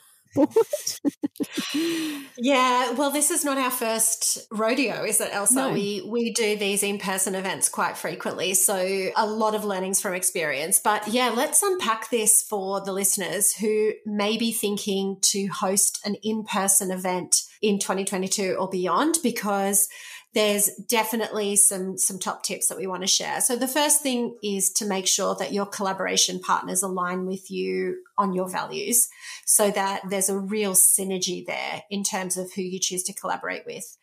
yeah, 2.36 2.92
well, 2.92 3.10
this 3.10 3.30
is 3.30 3.44
not 3.44 3.58
our 3.58 3.70
first 3.70 4.46
rodeo, 4.50 5.04
is 5.04 5.20
it, 5.20 5.30
Elsa? 5.32 5.54
No. 5.54 5.72
We 5.72 6.06
we 6.06 6.32
do 6.32 6.56
these 6.56 6.82
in 6.82 6.98
person 6.98 7.34
events 7.34 7.68
quite 7.68 7.96
frequently, 7.96 8.54
so 8.54 8.76
a 9.16 9.26
lot 9.26 9.54
of 9.54 9.64
learnings 9.64 10.00
from 10.00 10.14
experience. 10.14 10.78
But 10.78 11.08
yeah, 11.08 11.30
let's 11.30 11.62
unpack 11.62 12.10
this 12.10 12.42
for 12.42 12.80
the 12.80 12.92
listeners 12.92 13.52
who 13.54 13.92
may 14.06 14.36
be 14.36 14.52
thinking 14.52 15.16
to 15.22 15.46
host 15.48 15.98
an 16.04 16.16
in 16.22 16.44
person 16.44 16.90
event 16.90 17.42
in 17.60 17.78
2022 17.78 18.54
or 18.54 18.68
beyond, 18.68 19.16
because 19.22 19.88
there's 20.32 20.70
definitely 20.88 21.56
some 21.56 21.98
some 21.98 22.18
top 22.18 22.44
tips 22.44 22.68
that 22.68 22.78
we 22.78 22.86
want 22.86 23.02
to 23.02 23.08
share. 23.08 23.40
So 23.40 23.56
the 23.56 23.66
first 23.66 24.02
thing 24.02 24.36
is 24.42 24.70
to 24.74 24.86
make 24.86 25.08
sure 25.08 25.34
that 25.36 25.52
your 25.52 25.66
collaboration 25.66 26.38
partners 26.38 26.82
align 26.82 27.26
with 27.26 27.50
you 27.50 27.96
on 28.16 28.32
your 28.32 28.48
values 28.48 29.08
so 29.44 29.70
that 29.72 30.02
there's 30.08 30.28
a 30.28 30.38
real 30.38 30.74
synergy 30.74 31.44
there 31.44 31.82
in 31.90 32.04
terms 32.04 32.36
of 32.36 32.52
who 32.52 32.62
you 32.62 32.78
choose 32.78 33.02
to 33.04 33.12
collaborate 33.12 33.66
with. 33.66 33.96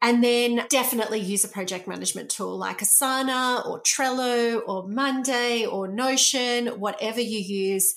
And 0.00 0.22
then 0.22 0.64
definitely 0.68 1.20
use 1.20 1.44
a 1.44 1.48
project 1.48 1.88
management 1.88 2.30
tool 2.30 2.56
like 2.56 2.78
Asana 2.80 3.66
or 3.66 3.80
Trello 3.82 4.60
or 4.66 4.86
Monday 4.86 5.66
or 5.66 5.88
Notion, 5.88 6.66
whatever 6.78 7.20
you 7.20 7.38
use, 7.38 7.94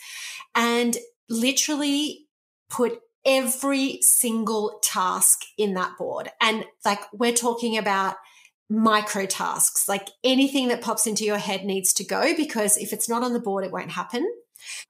and 0.55 0.97
literally 1.29 2.27
put 2.69 2.99
every 3.27 3.99
single 4.01 4.79
task 4.81 5.41
in 5.57 5.73
that 5.73 5.97
board. 5.97 6.29
And 6.41 6.65
like 6.85 7.01
we're 7.13 7.33
talking 7.33 7.77
about 7.77 8.15
micro 8.69 9.25
tasks, 9.25 9.87
like 9.87 10.07
anything 10.23 10.69
that 10.69 10.81
pops 10.81 11.05
into 11.05 11.25
your 11.25 11.37
head 11.37 11.65
needs 11.65 11.93
to 11.93 12.05
go 12.05 12.35
because 12.35 12.77
if 12.77 12.93
it's 12.93 13.09
not 13.09 13.23
on 13.23 13.33
the 13.33 13.39
board, 13.39 13.63
it 13.65 13.71
won't 13.71 13.91
happen. 13.91 14.27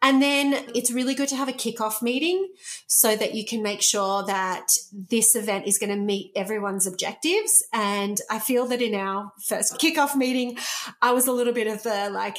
And 0.01 0.21
then 0.21 0.53
mm-hmm. 0.53 0.71
it's 0.75 0.91
really 0.91 1.13
good 1.13 1.29
to 1.29 1.35
have 1.35 1.49
a 1.49 1.53
kickoff 1.53 2.01
meeting 2.01 2.47
so 2.87 3.15
that 3.15 3.35
you 3.35 3.45
can 3.45 3.61
make 3.61 3.81
sure 3.81 4.23
that 4.25 4.67
this 4.91 5.35
event 5.35 5.67
is 5.67 5.77
going 5.77 5.89
to 5.89 5.95
meet 5.95 6.31
everyone's 6.35 6.87
objectives. 6.87 7.63
And 7.73 8.19
I 8.29 8.39
feel 8.39 8.65
that 8.67 8.81
in 8.81 8.95
our 8.95 9.31
first 9.45 9.77
kickoff 9.79 10.15
meeting, 10.15 10.57
I 11.01 11.11
was 11.11 11.27
a 11.27 11.31
little 11.31 11.53
bit 11.53 11.67
of 11.67 11.83
the 11.83 12.09
like, 12.11 12.37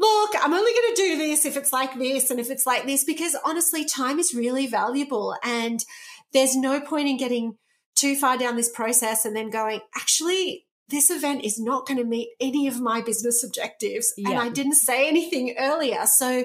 look, 0.00 0.30
I'm 0.42 0.54
only 0.54 0.72
going 0.72 0.94
to 0.94 1.02
do 1.02 1.18
this 1.18 1.44
if 1.44 1.56
it's 1.56 1.72
like 1.72 1.98
this 1.98 2.30
and 2.30 2.40
if 2.40 2.50
it's 2.50 2.66
like 2.66 2.86
this, 2.86 3.04
because 3.04 3.36
honestly, 3.44 3.84
time 3.84 4.18
is 4.18 4.34
really 4.34 4.66
valuable. 4.66 5.36
And 5.44 5.84
there's 6.32 6.56
no 6.56 6.80
point 6.80 7.08
in 7.08 7.18
getting 7.18 7.56
too 7.94 8.16
far 8.16 8.38
down 8.38 8.56
this 8.56 8.70
process 8.70 9.24
and 9.26 9.36
then 9.36 9.50
going, 9.50 9.80
actually, 9.94 10.66
this 10.88 11.10
event 11.10 11.44
is 11.44 11.60
not 11.60 11.86
going 11.86 11.98
to 11.98 12.04
meet 12.04 12.30
any 12.40 12.66
of 12.66 12.80
my 12.80 13.00
business 13.02 13.44
objectives. 13.44 14.12
Yeah. 14.16 14.30
And 14.30 14.38
I 14.38 14.48
didn't 14.48 14.74
say 14.74 15.06
anything 15.06 15.54
earlier. 15.58 16.06
So 16.06 16.44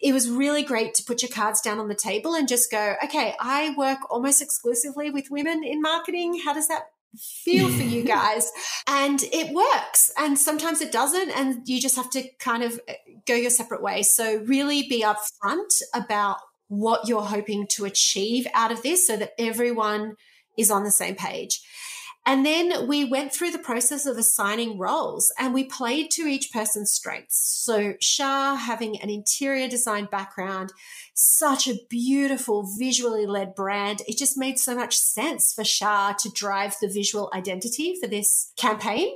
it 0.00 0.12
was 0.12 0.30
really 0.30 0.62
great 0.62 0.94
to 0.94 1.04
put 1.04 1.22
your 1.22 1.30
cards 1.30 1.60
down 1.60 1.80
on 1.80 1.88
the 1.88 1.94
table 1.94 2.34
and 2.34 2.48
just 2.48 2.70
go, 2.70 2.94
okay, 3.04 3.34
I 3.40 3.74
work 3.76 3.98
almost 4.10 4.40
exclusively 4.40 5.10
with 5.10 5.26
women 5.30 5.64
in 5.64 5.82
marketing. 5.82 6.40
How 6.44 6.54
does 6.54 6.68
that 6.68 6.84
feel 7.44 7.68
for 7.68 7.82
you 7.82 8.02
guys 8.06 8.50
and 8.86 9.22
it 9.32 9.52
works 9.52 10.10
and 10.18 10.38
sometimes 10.38 10.80
it 10.80 10.92
doesn't 10.92 11.30
and 11.30 11.68
you 11.68 11.80
just 11.80 11.96
have 11.96 12.10
to 12.10 12.24
kind 12.38 12.62
of 12.62 12.80
uh, 12.88 12.92
go 13.26 13.34
your 13.34 13.50
separate 13.50 13.82
way. 13.82 14.02
so 14.02 14.42
really 14.46 14.88
be 14.88 15.02
upfront 15.02 15.82
about 15.94 16.38
what 16.68 17.06
you're 17.06 17.22
hoping 17.22 17.66
to 17.68 17.84
achieve 17.84 18.46
out 18.54 18.72
of 18.72 18.82
this 18.82 19.06
so 19.06 19.16
that 19.16 19.32
everyone 19.38 20.14
is 20.56 20.70
on 20.70 20.84
the 20.84 20.90
same 20.90 21.14
page 21.14 21.60
and 22.24 22.46
then 22.46 22.86
we 22.86 23.04
went 23.04 23.32
through 23.32 23.50
the 23.50 23.58
process 23.58 24.06
of 24.06 24.16
assigning 24.16 24.78
roles 24.78 25.32
and 25.38 25.52
we 25.52 25.64
played 25.64 26.10
to 26.12 26.22
each 26.22 26.52
person's 26.52 26.92
strengths. 26.92 27.36
So 27.64 27.94
Shah 28.00 28.54
having 28.54 29.00
an 29.00 29.10
interior 29.10 29.68
design 29.68 30.06
background, 30.10 30.72
such 31.14 31.66
a 31.66 31.78
beautiful 31.90 32.68
visually 32.78 33.26
led 33.26 33.54
brand. 33.56 34.02
It 34.06 34.18
just 34.18 34.38
made 34.38 34.58
so 34.58 34.74
much 34.76 34.96
sense 34.96 35.52
for 35.52 35.64
Shah 35.64 36.12
to 36.20 36.30
drive 36.30 36.76
the 36.80 36.88
visual 36.88 37.28
identity 37.34 37.96
for 38.00 38.06
this 38.06 38.52
campaign. 38.56 39.12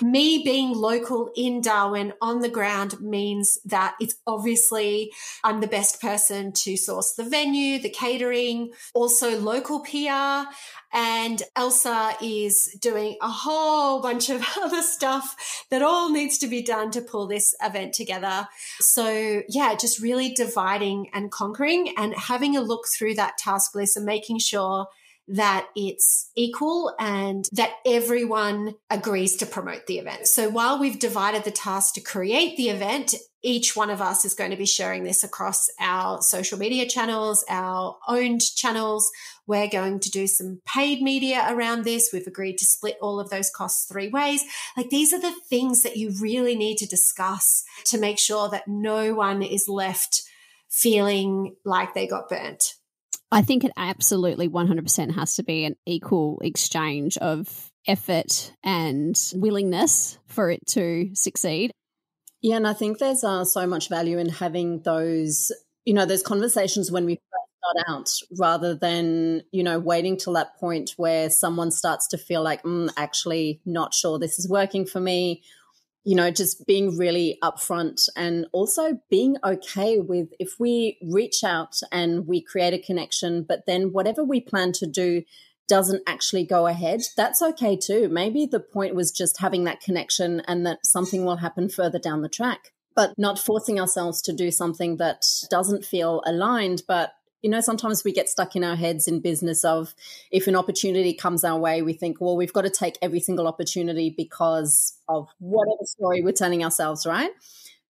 Me 0.00 0.42
being 0.42 0.72
local 0.72 1.30
in 1.36 1.60
Darwin 1.60 2.14
on 2.22 2.40
the 2.40 2.48
ground 2.48 3.00
means 3.00 3.58
that 3.66 3.96
it's 4.00 4.16
obviously 4.26 5.12
I'm 5.44 5.60
the 5.60 5.66
best 5.66 6.00
person 6.00 6.52
to 6.52 6.76
source 6.76 7.12
the 7.12 7.24
venue, 7.24 7.78
the 7.78 7.90
catering, 7.90 8.72
also 8.94 9.38
local 9.38 9.80
PR. 9.80 10.50
And 10.92 11.42
Elsa 11.54 12.16
is 12.22 12.45
doing 12.80 13.16
a 13.22 13.28
whole 13.28 14.00
bunch 14.00 14.30
of 14.30 14.44
other 14.62 14.82
stuff 14.82 15.64
that 15.70 15.82
all 15.82 16.10
needs 16.10 16.38
to 16.38 16.46
be 16.46 16.62
done 16.62 16.90
to 16.92 17.00
pull 17.00 17.26
this 17.26 17.54
event 17.62 17.94
together. 17.94 18.48
So, 18.80 19.42
yeah, 19.48 19.74
just 19.74 20.00
really 20.00 20.30
dividing 20.30 21.10
and 21.12 21.30
conquering 21.30 21.94
and 21.96 22.14
having 22.14 22.56
a 22.56 22.60
look 22.60 22.86
through 22.86 23.14
that 23.14 23.38
task 23.38 23.74
list 23.74 23.96
and 23.96 24.06
making 24.06 24.38
sure 24.38 24.86
that 25.28 25.66
it's 25.74 26.30
equal 26.36 26.94
and 27.00 27.48
that 27.52 27.72
everyone 27.84 28.74
agrees 28.90 29.36
to 29.36 29.46
promote 29.46 29.86
the 29.86 29.98
event. 29.98 30.26
So 30.28 30.48
while 30.48 30.78
we've 30.78 30.98
divided 30.98 31.44
the 31.44 31.50
task 31.50 31.94
to 31.94 32.00
create 32.00 32.56
the 32.56 32.68
event, 32.68 33.14
each 33.46 33.76
one 33.76 33.90
of 33.90 34.02
us 34.02 34.24
is 34.24 34.34
going 34.34 34.50
to 34.50 34.56
be 34.56 34.66
sharing 34.66 35.04
this 35.04 35.22
across 35.22 35.70
our 35.78 36.20
social 36.20 36.58
media 36.58 36.84
channels, 36.84 37.44
our 37.48 37.96
owned 38.08 38.40
channels. 38.40 39.08
We're 39.46 39.68
going 39.68 40.00
to 40.00 40.10
do 40.10 40.26
some 40.26 40.60
paid 40.66 41.00
media 41.00 41.46
around 41.48 41.84
this. 41.84 42.10
We've 42.12 42.26
agreed 42.26 42.58
to 42.58 42.64
split 42.64 42.98
all 43.00 43.20
of 43.20 43.30
those 43.30 43.48
costs 43.48 43.86
three 43.86 44.08
ways. 44.08 44.42
Like 44.76 44.90
these 44.90 45.12
are 45.12 45.20
the 45.20 45.32
things 45.48 45.84
that 45.84 45.96
you 45.96 46.12
really 46.20 46.56
need 46.56 46.78
to 46.78 46.86
discuss 46.86 47.62
to 47.84 47.98
make 47.98 48.18
sure 48.18 48.48
that 48.48 48.66
no 48.66 49.14
one 49.14 49.42
is 49.42 49.68
left 49.68 50.22
feeling 50.68 51.54
like 51.64 51.94
they 51.94 52.08
got 52.08 52.28
burnt. 52.28 52.74
I 53.30 53.42
think 53.42 53.62
it 53.62 53.72
absolutely 53.76 54.48
100% 54.48 55.14
has 55.14 55.36
to 55.36 55.44
be 55.44 55.64
an 55.64 55.76
equal 55.86 56.40
exchange 56.42 57.16
of 57.18 57.70
effort 57.86 58.52
and 58.64 59.16
willingness 59.36 60.18
for 60.26 60.50
it 60.50 60.66
to 60.70 61.10
succeed. 61.14 61.70
Yeah, 62.46 62.58
and 62.58 62.66
I 62.68 62.74
think 62.74 62.98
there's 62.98 63.24
uh, 63.24 63.44
so 63.44 63.66
much 63.66 63.88
value 63.88 64.18
in 64.18 64.28
having 64.28 64.80
those, 64.82 65.50
you 65.84 65.92
know, 65.92 66.06
those 66.06 66.22
conversations 66.22 66.92
when 66.92 67.04
we 67.04 67.18
start 67.58 67.88
out 67.88 68.08
rather 68.38 68.72
than, 68.72 69.42
you 69.50 69.64
know, 69.64 69.80
waiting 69.80 70.16
till 70.16 70.34
that 70.34 70.56
point 70.60 70.92
where 70.96 71.28
someone 71.28 71.72
starts 71.72 72.06
to 72.06 72.16
feel 72.16 72.44
like, 72.44 72.62
mm, 72.62 72.88
actually, 72.96 73.60
not 73.66 73.94
sure 73.94 74.20
this 74.20 74.38
is 74.38 74.48
working 74.48 74.86
for 74.86 75.00
me. 75.00 75.42
You 76.04 76.14
know, 76.14 76.30
just 76.30 76.64
being 76.68 76.96
really 76.96 77.36
upfront 77.42 78.08
and 78.14 78.46
also 78.52 79.00
being 79.10 79.38
okay 79.44 79.98
with 79.98 80.28
if 80.38 80.52
we 80.60 80.98
reach 81.02 81.42
out 81.42 81.74
and 81.90 82.28
we 82.28 82.40
create 82.40 82.74
a 82.74 82.78
connection, 82.78 83.42
but 83.42 83.66
then 83.66 83.90
whatever 83.90 84.22
we 84.22 84.40
plan 84.40 84.70
to 84.74 84.86
do 84.86 85.24
doesn't 85.68 86.02
actually 86.06 86.44
go 86.44 86.66
ahead, 86.66 87.02
that's 87.16 87.42
okay 87.42 87.76
too. 87.76 88.08
Maybe 88.08 88.46
the 88.46 88.60
point 88.60 88.94
was 88.94 89.10
just 89.10 89.40
having 89.40 89.64
that 89.64 89.80
connection 89.80 90.40
and 90.46 90.64
that 90.66 90.84
something 90.84 91.24
will 91.24 91.36
happen 91.36 91.68
further 91.68 91.98
down 91.98 92.22
the 92.22 92.28
track, 92.28 92.72
but 92.94 93.14
not 93.18 93.38
forcing 93.38 93.80
ourselves 93.80 94.22
to 94.22 94.32
do 94.32 94.50
something 94.50 94.96
that 94.96 95.24
doesn't 95.50 95.84
feel 95.84 96.22
aligned, 96.26 96.82
but 96.86 97.12
you 97.42 97.50
know, 97.50 97.60
sometimes 97.60 98.02
we 98.02 98.12
get 98.12 98.28
stuck 98.28 98.56
in 98.56 98.64
our 98.64 98.74
heads 98.74 99.06
in 99.06 99.20
business 99.20 99.64
of 99.64 99.94
if 100.32 100.48
an 100.48 100.56
opportunity 100.56 101.14
comes 101.14 101.44
our 101.44 101.58
way, 101.58 101.80
we 101.80 101.92
think, 101.92 102.20
well, 102.20 102.36
we've 102.36 102.52
got 102.52 102.62
to 102.62 102.70
take 102.70 102.98
every 103.00 103.20
single 103.20 103.46
opportunity 103.46 104.12
because 104.16 104.98
of 105.08 105.28
whatever 105.38 105.84
story 105.84 106.22
we're 106.22 106.32
telling 106.32 106.64
ourselves, 106.64 107.06
right? 107.06 107.30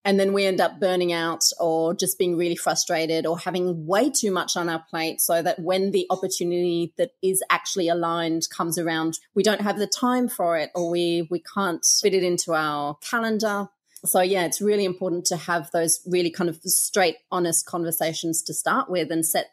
And 0.07 0.17
then 0.17 0.31
we 0.31 0.45
end 0.45 0.61
up 0.61 0.79
burning 0.79 1.11
out 1.11 1.43
or 1.59 1.93
just 1.93 2.17
being 2.17 2.37
really 2.37 2.55
frustrated 2.55 3.25
or 3.25 3.37
having 3.37 3.85
way 3.85 4.09
too 4.09 4.31
much 4.31 4.55
on 4.55 4.69
our 4.69 4.81
plate 4.89 5.19
so 5.19 5.41
that 5.41 5.59
when 5.59 5.91
the 5.91 6.07
opportunity 6.09 6.93
that 6.97 7.11
is 7.21 7.43
actually 7.49 7.89
aligned 7.89 8.49
comes 8.49 8.77
around, 8.79 9.19
we 9.35 9.43
don't 9.43 9.59
have 9.59 9.77
the 9.77 9.85
time 9.85 10.29
for 10.29 10.57
it 10.57 10.71
or 10.73 10.89
we, 10.89 11.27
we 11.29 11.41
can't 11.41 11.85
fit 11.85 12.13
it 12.13 12.23
into 12.23 12.53
our 12.53 12.95
calendar. 13.01 13.67
So 14.05 14.21
yeah 14.21 14.45
it's 14.45 14.61
really 14.61 14.85
important 14.85 15.25
to 15.25 15.35
have 15.35 15.69
those 15.71 15.99
really 16.07 16.31
kind 16.31 16.49
of 16.49 16.61
straight 16.63 17.17
honest 17.29 17.65
conversations 17.65 18.41
to 18.43 18.53
start 18.53 18.89
with 18.89 19.11
and 19.11 19.25
set 19.25 19.49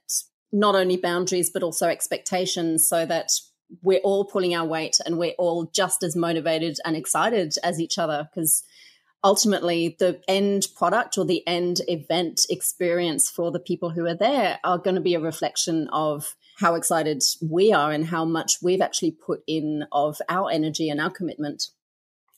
not 0.52 0.76
only 0.76 0.96
boundaries 0.96 1.50
but 1.50 1.64
also 1.64 1.88
expectations 1.88 2.86
so 2.86 3.04
that 3.06 3.32
we're 3.82 4.00
all 4.04 4.24
pulling 4.24 4.54
our 4.54 4.66
weight 4.66 4.98
and 5.04 5.18
we're 5.18 5.34
all 5.38 5.64
just 5.74 6.04
as 6.04 6.14
motivated 6.14 6.76
and 6.84 6.94
excited 6.94 7.54
as 7.64 7.80
each 7.80 7.98
other 7.98 8.28
because 8.30 8.62
ultimately 9.24 9.96
the 9.98 10.20
end 10.28 10.66
product 10.76 11.16
or 11.16 11.24
the 11.24 11.44
end 11.46 11.80
event 11.88 12.42
experience 12.50 13.30
for 13.30 13.50
the 13.50 13.58
people 13.58 13.90
who 13.90 14.06
are 14.06 14.14
there 14.14 14.60
are 14.62 14.78
going 14.78 14.94
to 14.94 15.00
be 15.00 15.14
a 15.14 15.20
reflection 15.20 15.88
of 15.92 16.36
how 16.58 16.74
excited 16.74 17.22
we 17.42 17.72
are 17.72 17.90
and 17.90 18.06
how 18.06 18.24
much 18.24 18.58
we've 18.62 18.82
actually 18.82 19.10
put 19.10 19.42
in 19.46 19.84
of 19.90 20.18
our 20.28 20.50
energy 20.50 20.88
and 20.90 21.00
our 21.00 21.10
commitment. 21.10 21.64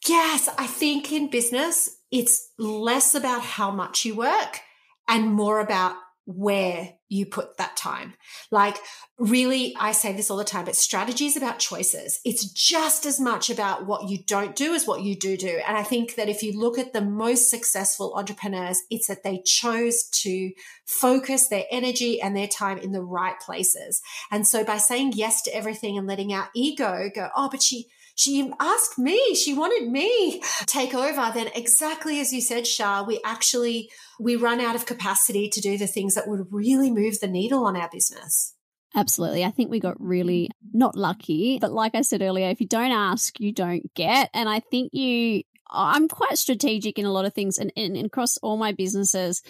Yes, 0.06 0.48
I 0.56 0.66
think 0.66 1.12
in 1.12 1.28
business, 1.28 1.98
it's 2.12 2.52
less 2.56 3.14
about 3.14 3.42
how 3.42 3.70
much 3.72 4.04
you 4.04 4.14
work 4.14 4.60
and 5.08 5.26
more 5.32 5.60
about 5.60 5.96
where 6.26 6.94
you 7.08 7.24
put 7.24 7.56
that 7.56 7.76
time. 7.76 8.14
Like, 8.50 8.78
really, 9.16 9.76
I 9.78 9.92
say 9.92 10.12
this 10.12 10.28
all 10.28 10.36
the 10.36 10.44
time, 10.44 10.64
but 10.64 10.74
strategy 10.74 11.26
is 11.26 11.36
about 11.36 11.60
choices. 11.60 12.20
It's 12.24 12.44
just 12.52 13.06
as 13.06 13.20
much 13.20 13.48
about 13.48 13.86
what 13.86 14.08
you 14.08 14.18
don't 14.26 14.56
do 14.56 14.74
as 14.74 14.88
what 14.88 15.02
you 15.02 15.16
do 15.16 15.36
do. 15.36 15.60
And 15.66 15.76
I 15.76 15.84
think 15.84 16.16
that 16.16 16.28
if 16.28 16.42
you 16.42 16.58
look 16.58 16.78
at 16.78 16.92
the 16.92 17.00
most 17.00 17.48
successful 17.48 18.12
entrepreneurs, 18.16 18.82
it's 18.90 19.06
that 19.06 19.22
they 19.22 19.40
chose 19.44 20.08
to 20.22 20.50
focus 20.84 21.46
their 21.46 21.64
energy 21.70 22.20
and 22.20 22.36
their 22.36 22.48
time 22.48 22.78
in 22.78 22.90
the 22.90 23.02
right 23.02 23.38
places. 23.38 24.02
And 24.32 24.44
so 24.44 24.64
by 24.64 24.78
saying 24.78 25.12
yes 25.14 25.42
to 25.42 25.54
everything 25.54 25.96
and 25.96 26.08
letting 26.08 26.32
our 26.32 26.48
ego 26.56 27.08
go, 27.14 27.28
oh, 27.36 27.48
but 27.48 27.62
she, 27.62 27.86
she 28.16 28.50
asked 28.58 28.98
me, 28.98 29.34
she 29.34 29.54
wanted 29.54 29.88
me 29.90 30.42
take 30.64 30.94
over. 30.94 31.30
Then 31.32 31.50
exactly 31.54 32.18
as 32.18 32.32
you 32.32 32.40
said, 32.40 32.66
Shah, 32.66 33.04
we 33.04 33.20
actually, 33.24 33.90
we 34.18 34.34
run 34.34 34.60
out 34.60 34.74
of 34.74 34.86
capacity 34.86 35.48
to 35.50 35.60
do 35.60 35.78
the 35.78 35.86
things 35.86 36.14
that 36.14 36.26
would 36.26 36.46
really 36.50 36.90
move 36.90 37.20
the 37.20 37.28
needle 37.28 37.64
on 37.64 37.76
our 37.76 37.90
business. 37.92 38.54
Absolutely. 38.94 39.44
I 39.44 39.50
think 39.50 39.70
we 39.70 39.78
got 39.78 40.00
really 40.00 40.50
not 40.72 40.96
lucky, 40.96 41.58
but 41.60 41.70
like 41.70 41.94
I 41.94 42.00
said 42.00 42.22
earlier, 42.22 42.48
if 42.48 42.60
you 42.60 42.66
don't 42.66 42.90
ask, 42.90 43.38
you 43.38 43.52
don't 43.52 43.92
get. 43.94 44.30
And 44.32 44.48
I 44.48 44.60
think 44.60 44.94
you, 44.94 45.42
I'm 45.70 46.08
quite 46.08 46.38
strategic 46.38 46.98
in 46.98 47.04
a 47.04 47.12
lot 47.12 47.26
of 47.26 47.34
things 47.34 47.58
and, 47.58 47.70
and, 47.76 47.98
across 47.98 48.38
all 48.38 48.56
my 48.56 48.72
businesses. 48.72 49.42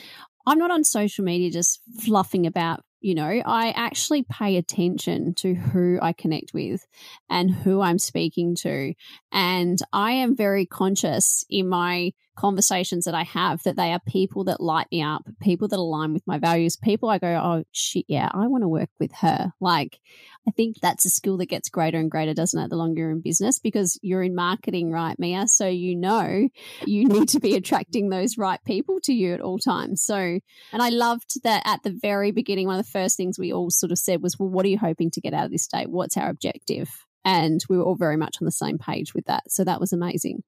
I'm 0.44 0.58
not 0.58 0.72
on 0.72 0.82
social 0.82 1.24
media 1.24 1.50
just 1.50 1.80
fluffing 2.00 2.46
about 2.46 2.80
you 3.06 3.14
know, 3.14 3.40
I 3.46 3.70
actually 3.70 4.24
pay 4.24 4.56
attention 4.56 5.32
to 5.34 5.54
who 5.54 5.96
I 6.02 6.12
connect 6.12 6.52
with 6.52 6.84
and 7.30 7.48
who 7.48 7.80
I'm 7.80 8.00
speaking 8.00 8.56
to. 8.62 8.94
And 9.30 9.78
I 9.92 10.10
am 10.10 10.34
very 10.34 10.66
conscious 10.66 11.44
in 11.48 11.68
my 11.68 12.14
conversations 12.36 13.04
that 13.06 13.14
I 13.14 13.24
have 13.24 13.62
that 13.64 13.76
they 13.76 13.92
are 13.92 14.00
people 14.06 14.44
that 14.44 14.60
light 14.60 14.86
me 14.92 15.02
up, 15.02 15.22
people 15.40 15.68
that 15.68 15.78
align 15.78 16.12
with 16.12 16.26
my 16.26 16.38
values, 16.38 16.76
people 16.76 17.08
I 17.08 17.18
go, 17.18 17.28
oh, 17.28 17.64
shit, 17.72 18.04
yeah, 18.08 18.28
I 18.32 18.46
want 18.46 18.62
to 18.62 18.68
work 18.68 18.90
with 19.00 19.12
her. 19.20 19.52
Like, 19.60 19.98
I 20.46 20.52
think 20.52 20.76
that's 20.80 21.04
a 21.04 21.10
skill 21.10 21.38
that 21.38 21.46
gets 21.46 21.68
greater 21.68 21.98
and 21.98 22.10
greater, 22.10 22.34
doesn't 22.34 22.60
it, 22.60 22.70
the 22.70 22.76
longer 22.76 23.00
you're 23.00 23.10
in 23.10 23.20
business 23.20 23.58
because 23.58 23.98
you're 24.02 24.22
in 24.22 24.34
marketing, 24.34 24.92
right, 24.92 25.18
Mia? 25.18 25.48
So 25.48 25.66
you 25.66 25.96
know 25.96 26.48
you 26.86 27.04
need 27.08 27.28
to 27.30 27.40
be 27.40 27.56
attracting 27.56 28.08
those 28.08 28.38
right 28.38 28.60
people 28.64 29.00
to 29.04 29.12
you 29.12 29.34
at 29.34 29.40
all 29.40 29.58
times. 29.58 30.02
So, 30.02 30.16
and 30.16 30.82
I 30.82 30.90
loved 30.90 31.42
that 31.42 31.62
at 31.64 31.82
the 31.82 31.98
very 32.00 32.30
beginning, 32.30 32.66
one 32.66 32.78
of 32.78 32.84
the 32.84 32.90
first 32.90 33.16
things 33.16 33.38
we 33.38 33.52
all 33.52 33.70
sort 33.70 33.92
of 33.92 33.98
said 33.98 34.22
was, 34.22 34.38
well, 34.38 34.48
what 34.48 34.64
are 34.64 34.70
you 34.70 34.78
hoping 34.78 35.10
to 35.12 35.20
get 35.20 35.34
out 35.34 35.46
of 35.46 35.50
this 35.50 35.66
day? 35.66 35.84
What's 35.88 36.16
our 36.16 36.28
objective? 36.28 36.88
And 37.24 37.60
we 37.68 37.76
were 37.76 37.82
all 37.82 37.96
very 37.96 38.16
much 38.16 38.36
on 38.40 38.44
the 38.44 38.52
same 38.52 38.78
page 38.78 39.12
with 39.12 39.24
that. 39.26 39.50
So 39.50 39.64
that 39.64 39.80
was 39.80 39.92
amazing. 39.92 40.44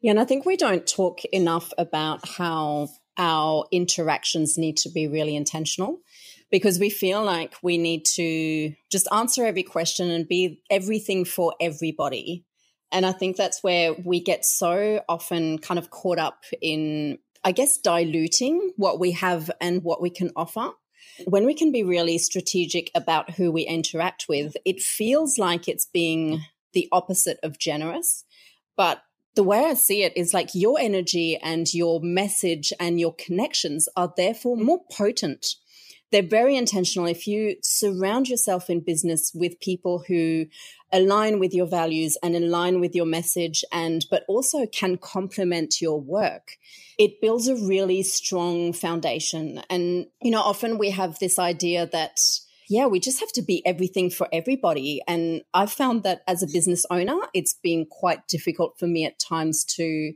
Yeah, 0.00 0.12
and 0.12 0.20
I 0.20 0.24
think 0.24 0.44
we 0.44 0.56
don't 0.56 0.86
talk 0.86 1.24
enough 1.26 1.72
about 1.76 2.28
how 2.28 2.88
our 3.16 3.66
interactions 3.72 4.56
need 4.56 4.76
to 4.78 4.88
be 4.88 5.08
really 5.08 5.34
intentional 5.34 6.00
because 6.50 6.78
we 6.78 6.88
feel 6.88 7.22
like 7.22 7.54
we 7.62 7.76
need 7.76 8.04
to 8.04 8.72
just 8.90 9.08
answer 9.12 9.44
every 9.44 9.64
question 9.64 10.08
and 10.10 10.26
be 10.26 10.62
everything 10.70 11.24
for 11.24 11.54
everybody. 11.60 12.44
And 12.90 13.04
I 13.04 13.12
think 13.12 13.36
that's 13.36 13.62
where 13.62 13.92
we 13.92 14.20
get 14.20 14.44
so 14.44 15.02
often 15.08 15.58
kind 15.58 15.78
of 15.78 15.90
caught 15.90 16.18
up 16.18 16.44
in, 16.62 17.18
I 17.44 17.52
guess, 17.52 17.76
diluting 17.76 18.72
what 18.76 18.98
we 18.98 19.12
have 19.12 19.50
and 19.60 19.82
what 19.82 20.00
we 20.00 20.10
can 20.10 20.30
offer. 20.36 20.70
When 21.26 21.44
we 21.44 21.52
can 21.52 21.72
be 21.72 21.82
really 21.82 22.16
strategic 22.16 22.90
about 22.94 23.30
who 23.30 23.50
we 23.52 23.62
interact 23.62 24.26
with, 24.28 24.56
it 24.64 24.80
feels 24.80 25.36
like 25.36 25.68
it's 25.68 25.86
being 25.86 26.42
the 26.72 26.88
opposite 26.92 27.38
of 27.42 27.58
generous. 27.58 28.24
But 28.76 29.02
the 29.34 29.42
way 29.42 29.64
I 29.64 29.74
see 29.74 30.02
it 30.02 30.12
is 30.16 30.34
like 30.34 30.50
your 30.54 30.78
energy 30.80 31.36
and 31.36 31.72
your 31.72 32.00
message 32.00 32.72
and 32.80 32.98
your 32.98 33.14
connections 33.14 33.88
are 33.96 34.12
therefore 34.16 34.56
more 34.56 34.80
potent. 34.90 35.54
They're 36.10 36.22
very 36.22 36.56
intentional. 36.56 37.06
If 37.06 37.26
you 37.26 37.56
surround 37.62 38.28
yourself 38.28 38.70
in 38.70 38.80
business 38.80 39.30
with 39.34 39.60
people 39.60 40.04
who 40.08 40.46
align 40.92 41.38
with 41.38 41.52
your 41.52 41.66
values 41.66 42.16
and 42.22 42.34
align 42.34 42.80
with 42.80 42.94
your 42.94 43.06
message 43.06 43.64
and 43.72 44.06
but 44.10 44.24
also 44.28 44.66
can 44.66 44.96
complement 44.96 45.80
your 45.80 46.00
work 46.00 46.56
it 46.98 47.20
builds 47.20 47.46
a 47.46 47.54
really 47.54 48.02
strong 48.02 48.72
foundation 48.72 49.62
and 49.68 50.06
you 50.22 50.30
know 50.30 50.40
often 50.40 50.78
we 50.78 50.90
have 50.90 51.18
this 51.18 51.38
idea 51.38 51.86
that 51.86 52.18
yeah, 52.68 52.86
we 52.86 53.00
just 53.00 53.20
have 53.20 53.32
to 53.32 53.42
be 53.42 53.64
everything 53.66 54.10
for 54.10 54.28
everybody. 54.32 55.00
And 55.08 55.42
I've 55.54 55.72
found 55.72 56.02
that 56.02 56.22
as 56.26 56.42
a 56.42 56.46
business 56.46 56.84
owner, 56.90 57.18
it's 57.32 57.54
been 57.54 57.86
quite 57.86 58.26
difficult 58.28 58.78
for 58.78 58.86
me 58.86 59.06
at 59.06 59.18
times 59.18 59.64
to 59.76 60.12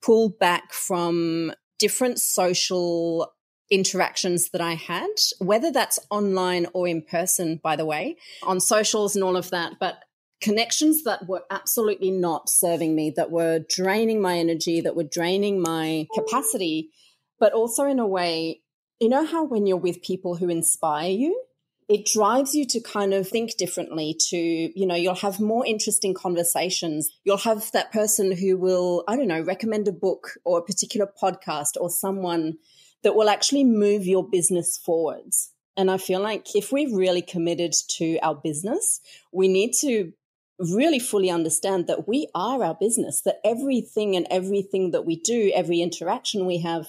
pull 0.00 0.28
back 0.28 0.72
from 0.72 1.52
different 1.78 2.20
social 2.20 3.32
interactions 3.70 4.50
that 4.50 4.60
I 4.60 4.74
had, 4.74 5.10
whether 5.38 5.70
that's 5.70 5.98
online 6.10 6.66
or 6.72 6.88
in 6.88 7.02
person, 7.02 7.60
by 7.62 7.76
the 7.76 7.84
way, 7.84 8.16
on 8.42 8.60
socials 8.60 9.14
and 9.14 9.24
all 9.24 9.36
of 9.36 9.50
that. 9.50 9.74
But 9.80 10.02
connections 10.40 11.02
that 11.02 11.26
were 11.28 11.42
absolutely 11.50 12.10
not 12.10 12.48
serving 12.48 12.94
me, 12.94 13.12
that 13.16 13.30
were 13.30 13.60
draining 13.68 14.22
my 14.22 14.38
energy, 14.38 14.80
that 14.80 14.96
were 14.96 15.04
draining 15.04 15.60
my 15.60 16.06
capacity, 16.14 16.90
but 17.40 17.52
also 17.52 17.84
in 17.84 17.98
a 17.98 18.06
way, 18.06 18.62
you 19.00 19.08
know 19.08 19.24
how 19.24 19.44
when 19.44 19.66
you're 19.66 19.76
with 19.76 20.02
people 20.02 20.36
who 20.36 20.48
inspire 20.48 21.10
you, 21.10 21.44
it 21.88 22.04
drives 22.04 22.54
you 22.54 22.66
to 22.66 22.80
kind 22.80 23.14
of 23.14 23.26
think 23.26 23.56
differently 23.56 24.14
to 24.28 24.36
you 24.36 24.86
know 24.86 24.94
you'll 24.94 25.14
have 25.14 25.40
more 25.40 25.66
interesting 25.66 26.14
conversations. 26.14 27.10
You'll 27.24 27.38
have 27.38 27.70
that 27.72 27.92
person 27.92 28.32
who 28.32 28.56
will 28.56 29.04
i 29.08 29.16
don't 29.16 29.28
know 29.28 29.42
recommend 29.42 29.88
a 29.88 29.92
book 29.92 30.32
or 30.44 30.58
a 30.58 30.64
particular 30.64 31.10
podcast 31.20 31.76
or 31.80 31.90
someone 31.90 32.58
that 33.02 33.14
will 33.14 33.28
actually 33.28 33.64
move 33.64 34.06
your 34.06 34.28
business 34.28 34.78
forwards. 34.78 35.52
And 35.76 35.90
i 35.90 35.96
feel 35.96 36.20
like 36.20 36.54
if 36.54 36.72
we're 36.72 36.94
really 36.94 37.22
committed 37.22 37.72
to 37.98 38.18
our 38.18 38.34
business 38.34 39.00
we 39.32 39.48
need 39.48 39.72
to 39.80 40.12
really 40.58 40.98
fully 40.98 41.30
understand 41.30 41.86
that 41.86 42.08
we 42.08 42.28
are 42.34 42.64
our 42.64 42.74
business 42.74 43.22
that 43.22 43.38
everything 43.44 44.16
and 44.16 44.26
everything 44.28 44.90
that 44.90 45.06
we 45.06 45.14
do 45.14 45.52
every 45.54 45.80
interaction 45.80 46.46
we 46.46 46.58
have 46.58 46.88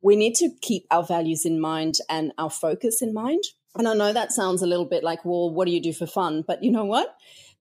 we 0.00 0.14
need 0.14 0.36
to 0.36 0.48
keep 0.62 0.86
our 0.92 1.02
values 1.02 1.44
in 1.44 1.60
mind 1.60 1.96
and 2.08 2.32
our 2.38 2.48
focus 2.48 3.02
in 3.02 3.12
mind 3.12 3.42
and 3.76 3.88
I 3.88 3.94
know 3.94 4.12
that 4.12 4.32
sounds 4.32 4.62
a 4.62 4.66
little 4.66 4.84
bit 4.84 5.04
like, 5.04 5.24
well, 5.24 5.50
what 5.50 5.66
do 5.66 5.72
you 5.72 5.80
do 5.80 5.92
for 5.92 6.06
fun? 6.06 6.42
But 6.46 6.62
you 6.62 6.70
know 6.70 6.84
what? 6.84 7.14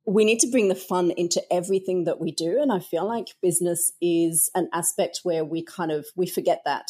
We 0.05 0.25
need 0.25 0.39
to 0.39 0.49
bring 0.49 0.69
the 0.69 0.75
fun 0.75 1.11
into 1.11 1.41
everything 1.53 2.05
that 2.05 2.19
we 2.19 2.31
do. 2.31 2.59
And 2.61 2.71
I 2.71 2.79
feel 2.79 3.05
like 3.05 3.35
business 3.41 3.91
is 4.01 4.49
an 4.55 4.69
aspect 4.73 5.21
where 5.23 5.45
we 5.45 5.63
kind 5.63 5.91
of 5.91 6.07
we 6.15 6.25
forget 6.25 6.61
that. 6.65 6.89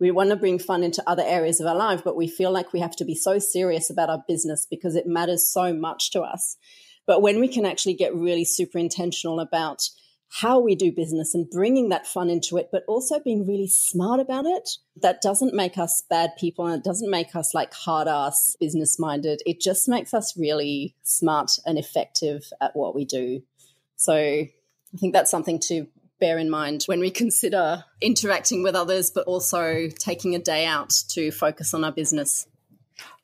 We 0.00 0.12
want 0.12 0.30
to 0.30 0.36
bring 0.36 0.58
fun 0.58 0.84
into 0.84 1.02
other 1.08 1.24
areas 1.26 1.60
of 1.60 1.66
our 1.66 1.74
life, 1.74 2.02
but 2.04 2.16
we 2.16 2.28
feel 2.28 2.52
like 2.52 2.72
we 2.72 2.80
have 2.80 2.94
to 2.96 3.04
be 3.04 3.16
so 3.16 3.38
serious 3.38 3.90
about 3.90 4.08
our 4.08 4.22
business 4.28 4.66
because 4.70 4.94
it 4.94 5.06
matters 5.06 5.50
so 5.50 5.74
much 5.74 6.12
to 6.12 6.22
us. 6.22 6.56
But 7.06 7.20
when 7.20 7.40
we 7.40 7.48
can 7.48 7.66
actually 7.66 7.94
get 7.94 8.14
really 8.14 8.44
super 8.44 8.78
intentional 8.78 9.40
about 9.40 9.82
how 10.30 10.60
we 10.60 10.74
do 10.74 10.92
business 10.92 11.34
and 11.34 11.48
bringing 11.48 11.88
that 11.88 12.06
fun 12.06 12.28
into 12.28 12.58
it, 12.58 12.68
but 12.70 12.84
also 12.86 13.18
being 13.18 13.46
really 13.46 13.68
smart 13.68 14.20
about 14.20 14.44
it. 14.46 14.68
That 15.00 15.22
doesn't 15.22 15.54
make 15.54 15.78
us 15.78 16.02
bad 16.08 16.32
people 16.38 16.66
and 16.66 16.76
it 16.76 16.84
doesn't 16.84 17.10
make 17.10 17.34
us 17.34 17.54
like 17.54 17.72
hard 17.72 18.08
ass 18.08 18.56
business 18.60 18.98
minded. 18.98 19.40
It 19.46 19.60
just 19.60 19.88
makes 19.88 20.12
us 20.12 20.36
really 20.36 20.94
smart 21.02 21.52
and 21.64 21.78
effective 21.78 22.44
at 22.60 22.76
what 22.76 22.94
we 22.94 23.04
do. 23.04 23.42
So 23.96 24.14
I 24.14 24.50
think 24.98 25.14
that's 25.14 25.30
something 25.30 25.60
to 25.68 25.86
bear 26.20 26.38
in 26.38 26.50
mind 26.50 26.84
when 26.86 27.00
we 27.00 27.10
consider 27.10 27.84
interacting 28.00 28.62
with 28.62 28.74
others, 28.74 29.10
but 29.10 29.26
also 29.26 29.88
taking 29.98 30.34
a 30.34 30.38
day 30.38 30.66
out 30.66 30.92
to 31.10 31.30
focus 31.30 31.74
on 31.74 31.84
our 31.84 31.92
business. 31.92 32.46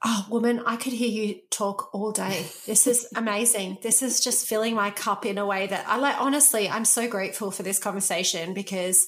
Oh, 0.04 0.26
woman, 0.28 0.62
I 0.66 0.76
could 0.76 0.92
hear 0.92 1.08
you 1.08 1.40
talk 1.50 1.88
all 1.94 2.12
day. 2.12 2.46
This 2.66 2.86
is 2.86 3.08
amazing. 3.16 3.78
this 3.82 4.02
is 4.02 4.20
just 4.20 4.46
filling 4.46 4.74
my 4.74 4.90
cup 4.90 5.24
in 5.24 5.38
a 5.38 5.46
way 5.46 5.66
that 5.66 5.86
I 5.88 5.96
like. 5.96 6.20
Honestly, 6.20 6.68
I'm 6.68 6.84
so 6.84 7.08
grateful 7.08 7.50
for 7.50 7.62
this 7.62 7.78
conversation 7.78 8.52
because, 8.54 9.06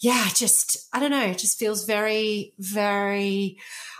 yeah, 0.00 0.28
just, 0.34 0.88
I 0.92 1.00
don't 1.00 1.10
know, 1.10 1.24
it 1.26 1.38
just 1.38 1.58
feels 1.58 1.84
very, 1.84 2.54
very 2.58 3.58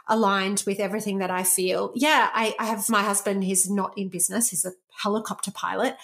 aligned 0.09 0.63
with 0.67 0.81
everything 0.81 1.19
that 1.19 1.31
I 1.31 1.43
feel. 1.43 1.93
Yeah, 1.95 2.29
I, 2.33 2.55
I 2.59 2.67
have 2.67 2.89
my 2.89 3.03
husband, 3.03 3.45
he's 3.45 3.71
not 3.71 3.97
in 3.97 4.09
business, 4.09 4.51
he's 4.51 4.65
a 4.65 4.73
helicopter 5.01 5.51
pilot. 5.51 5.97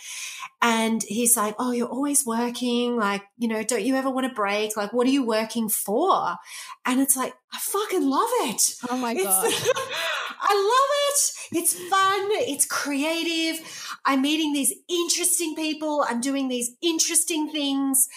And 0.61 1.03
he's 1.03 1.37
like, 1.37 1.55
Oh, 1.59 1.73
you're 1.73 1.89
always 1.89 2.27
working. 2.27 2.97
Like, 2.97 3.23
you 3.39 3.49
know, 3.49 3.63
don't 3.63 3.85
you 3.85 3.97
ever 3.97 4.11
want 4.11 4.27
to 4.29 4.35
break? 4.35 4.77
Like, 4.77 4.93
what 4.93 5.07
are 5.07 5.11
you 5.11 5.25
working 5.25 5.69
for? 5.69 6.37
And 6.85 7.01
it's 7.01 7.17
like, 7.17 7.35
I 7.53 7.59
fucking 7.59 8.09
love 8.09 8.31
it. 8.43 8.75
Oh 8.91 8.97
my 8.97 9.15
God. 9.15 9.53
I 10.41 10.55
love 10.55 10.91
it. 11.09 11.59
It's 11.59 11.75
fun. 11.75 12.29
It's 12.49 12.67
creative. 12.67 13.67
I'm 14.05 14.23
meeting 14.23 14.53
these 14.53 14.75
interesting 14.89 15.55
people. 15.55 16.05
I'm 16.09 16.21
doing 16.21 16.49
these 16.49 16.73
interesting 16.83 17.51
things. 17.51 18.09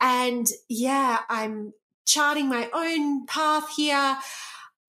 And 0.00 0.46
yeah, 0.68 1.20
I'm 1.28 1.72
charting 2.04 2.48
my 2.48 2.70
own 2.72 3.26
path 3.26 3.68
here 3.76 4.16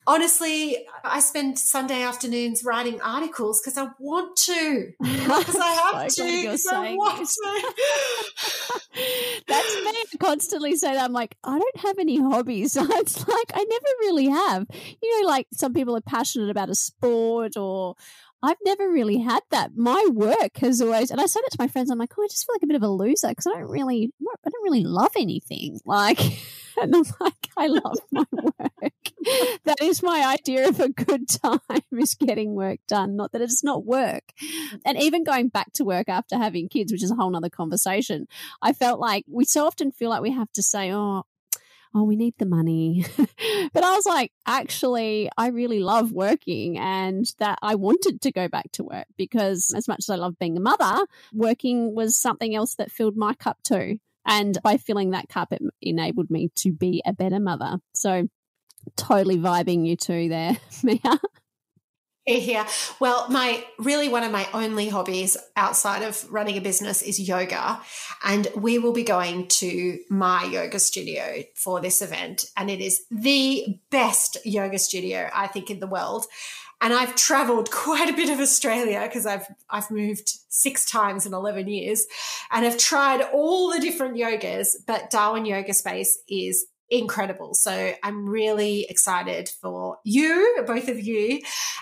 honestly, 0.08 0.88
I 1.04 1.20
spend 1.20 1.60
Sunday 1.60 2.02
afternoons 2.02 2.64
writing 2.64 3.00
articles 3.02 3.62
because 3.62 3.78
I 3.78 3.90
want 4.00 4.38
to. 4.38 4.94
Because 5.00 5.58
I 5.60 5.92
have 5.94 6.08
to. 6.16 6.24
Because 6.24 6.66
I 6.66 6.96
want 6.96 7.28
to. 7.28 7.74
That's 9.48 9.76
me. 9.76 9.92
I 9.92 10.06
constantly 10.20 10.76
say 10.78 10.94
that. 10.94 11.04
I'm 11.04 11.14
like, 11.14 11.38
I 11.44 11.60
don't 11.60 11.78
have 11.78 12.00
any 12.00 12.20
hobbies. 12.20 12.76
it's 12.80 13.28
like 13.28 13.52
I 13.54 13.64
never 13.64 13.86
really 14.00 14.30
have. 14.30 14.66
You 15.02 15.22
know, 15.22 15.28
like 15.28 15.48
some 15.54 15.74
people 15.74 15.96
are 15.96 16.02
passionate 16.02 16.50
about 16.50 16.70
a 16.70 16.76
sport 16.76 17.58
or 17.58 17.96
I've 18.42 18.58
never 18.64 18.90
really 18.90 19.18
had 19.18 19.42
that. 19.52 19.76
My 19.76 20.08
work 20.14 20.58
has 20.58 20.80
always, 20.80 21.12
and 21.12 21.20
I 21.20 21.26
say 21.26 21.42
that 21.42 21.52
to 21.52 21.58
my 21.60 21.68
friends. 21.68 21.90
I'm 21.90 21.98
like, 21.98 22.14
oh, 22.18 22.24
I 22.24 22.28
just 22.28 22.46
feel 22.46 22.56
like 22.56 22.64
a 22.64 22.68
bit 22.68 22.76
of 22.76 22.84
a 22.84 22.88
loser 22.88 23.30
because 23.30 23.48
I 23.48 23.52
don't 23.52 23.70
really, 23.70 24.14
I 24.22 24.50
don't 24.50 24.64
really 24.64 24.84
love 24.84 25.12
anything. 25.18 25.80
Like, 25.86 26.20
and 26.82 26.96
I'm 26.96 27.04
like, 27.20 27.50
I 27.58 27.68
love 27.68 28.00
my 28.12 28.24
work. 28.32 28.94
that 29.66 29.82
is 29.82 30.04
my 30.04 30.26
idea 30.26 30.68
of 30.68 30.80
a 30.80 30.90
good 30.90 31.28
time 31.28 31.60
is 31.92 32.16
getting 32.16 32.54
work 32.54 32.80
done. 32.88 33.16
Not 33.16 33.32
that 33.32 33.42
it's 33.42 33.64
not 33.64 33.86
work. 33.86 34.24
And 34.86 34.98
even 35.02 35.24
going 35.24 35.50
back 35.50 35.74
to 35.74 35.84
work 35.84 36.10
after 36.10 36.38
having 36.38 36.70
kids, 36.70 36.92
which 36.92 37.04
is 37.04 37.12
a 37.12 37.16
whole 37.16 37.30
nother 37.30 37.50
conversation, 37.50 38.28
I 38.62 38.74
felt 38.74 39.00
like 39.00 39.26
we 39.28 39.46
so 39.46 39.66
often 39.66 39.92
feel 39.92 40.10
like 40.10 40.22
we 40.22 40.32
have 40.32 40.52
to 40.54 40.64
say, 40.64 40.92
oh, 40.94 41.24
oh, 41.94 42.04
we 42.04 42.16
need 42.16 42.36
the 42.38 42.46
money. 42.46 43.06
but 43.18 43.84
I 43.84 43.96
was 43.96 44.06
like, 44.06 44.32
actually, 44.46 45.30
I 45.38 45.48
really 45.48 45.80
love 45.80 46.12
working 46.12 46.78
and 46.78 47.26
that 47.40 47.60
I 47.62 47.76
wanted 47.76 48.22
to 48.22 48.32
go 48.32 48.48
back 48.48 48.72
to 48.74 48.84
work 48.84 49.08
because 49.18 49.74
as 49.76 49.88
much 49.88 50.00
as 50.00 50.10
I 50.10 50.16
love 50.16 50.38
being 50.40 50.58
a 50.58 50.62
mother, 50.62 51.06
working 51.34 51.96
was 51.96 52.16
something 52.16 52.56
else 52.56 52.76
that 52.76 52.92
filled 52.92 53.18
my 53.18 53.34
cup 53.34 53.58
too. 53.64 54.00
And 54.28 54.58
by 54.62 54.78
filling 54.78 55.12
that 55.12 55.30
cup, 55.30 55.54
it 55.54 55.62
enabled 55.82 56.30
me 56.30 56.52
to 56.58 56.72
be 56.72 57.02
a 57.06 57.14
better 57.14 57.40
mother. 57.40 57.78
So 57.94 58.28
totally 58.96 59.38
vibing 59.38 59.88
you 59.88 59.96
two 59.96 60.30
there, 60.30 60.58
Mia. 60.84 61.20
Yeah. 62.28 62.68
Well, 63.00 63.30
my 63.30 63.64
really 63.80 64.10
one 64.10 64.24
of 64.24 64.34
my 64.34 64.46
only 64.54 64.90
hobbies 64.90 65.38
outside 65.56 66.04
of 66.04 66.30
running 66.30 66.58
a 66.58 66.62
business 66.62 67.02
is 67.02 67.22
yoga. 67.26 67.82
And 68.22 68.50
we 68.54 68.80
will 68.80 68.92
be 68.92 69.04
going 69.04 69.48
to 69.48 70.00
my 70.10 70.44
yoga 70.44 70.78
studio 70.78 71.44
for 71.56 71.80
this 71.80 72.02
event. 72.02 72.44
And 72.58 72.70
it 72.70 72.82
is 72.82 73.02
the 73.10 73.80
best 73.92 74.46
yoga 74.46 74.78
studio, 74.78 75.30
I 75.34 75.48
think, 75.48 75.72
in 75.72 75.80
the 75.80 75.88
world. 75.88 76.26
And 76.82 76.94
I've 76.94 77.16
traveled 77.16 77.72
quite 77.72 78.10
a 78.10 78.14
bit 78.16 78.30
of 78.30 78.40
Australia 78.40 79.02
because 79.04 79.26
I've 79.26 79.48
I've 79.70 79.92
moved 79.92 80.32
six 80.50 80.90
times 80.90 81.26
in 81.26 81.34
11 81.34 81.68
years 81.68 82.06
and 82.52 82.66
I've 82.66 82.78
tried 82.78 83.22
all 83.34 83.72
the 83.72 83.80
different 83.80 84.16
yogas, 84.16 84.70
but 84.86 85.10
Darwin 85.10 85.46
Yoga 85.46 85.74
Space 85.74 86.18
is 86.28 86.66
incredible. 86.90 87.54
So 87.54 87.94
I'm 88.02 88.28
really 88.30 88.86
excited 88.90 89.50
for 89.62 89.98
you, 90.04 90.64
both 90.66 90.88
of 90.88 91.00
you, 91.00 91.42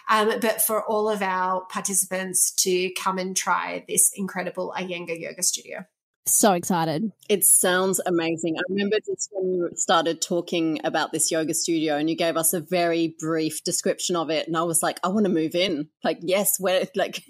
um, 0.10 0.39
but 0.41 0.62
for 0.62 0.84
all 0.84 1.10
of 1.10 1.21
our 1.21 1.62
participants 1.65 2.51
to 2.63 2.91
come 2.93 3.17
and 3.17 3.36
try 3.36 3.86
this 3.88 4.12
incredible 4.15 4.73
Iyengar 4.75 5.19
Yoga 5.19 5.43
Studio. 5.43 5.86
So 6.27 6.53
excited. 6.53 7.11
It 7.29 7.43
sounds 7.43 8.01
amazing. 8.03 8.57
I 8.57 8.61
remember 8.69 8.97
just 9.05 9.29
when 9.31 9.53
you 9.53 9.69
started 9.75 10.23
talking 10.23 10.79
about 10.83 11.11
this 11.11 11.29
yoga 11.29 11.53
studio 11.53 11.97
and 11.97 12.09
you 12.09 12.15
gave 12.15 12.35
us 12.35 12.51
a 12.53 12.61
very 12.61 13.15
brief 13.19 13.63
description 13.63 14.15
of 14.15 14.31
it. 14.31 14.47
And 14.47 14.57
I 14.57 14.63
was 14.63 14.81
like, 14.81 14.99
I 15.03 15.09
want 15.09 15.27
to 15.27 15.31
move 15.31 15.53
in. 15.53 15.89
Like, 16.03 16.17
yes, 16.21 16.59
where, 16.59 16.88
like, 16.95 17.23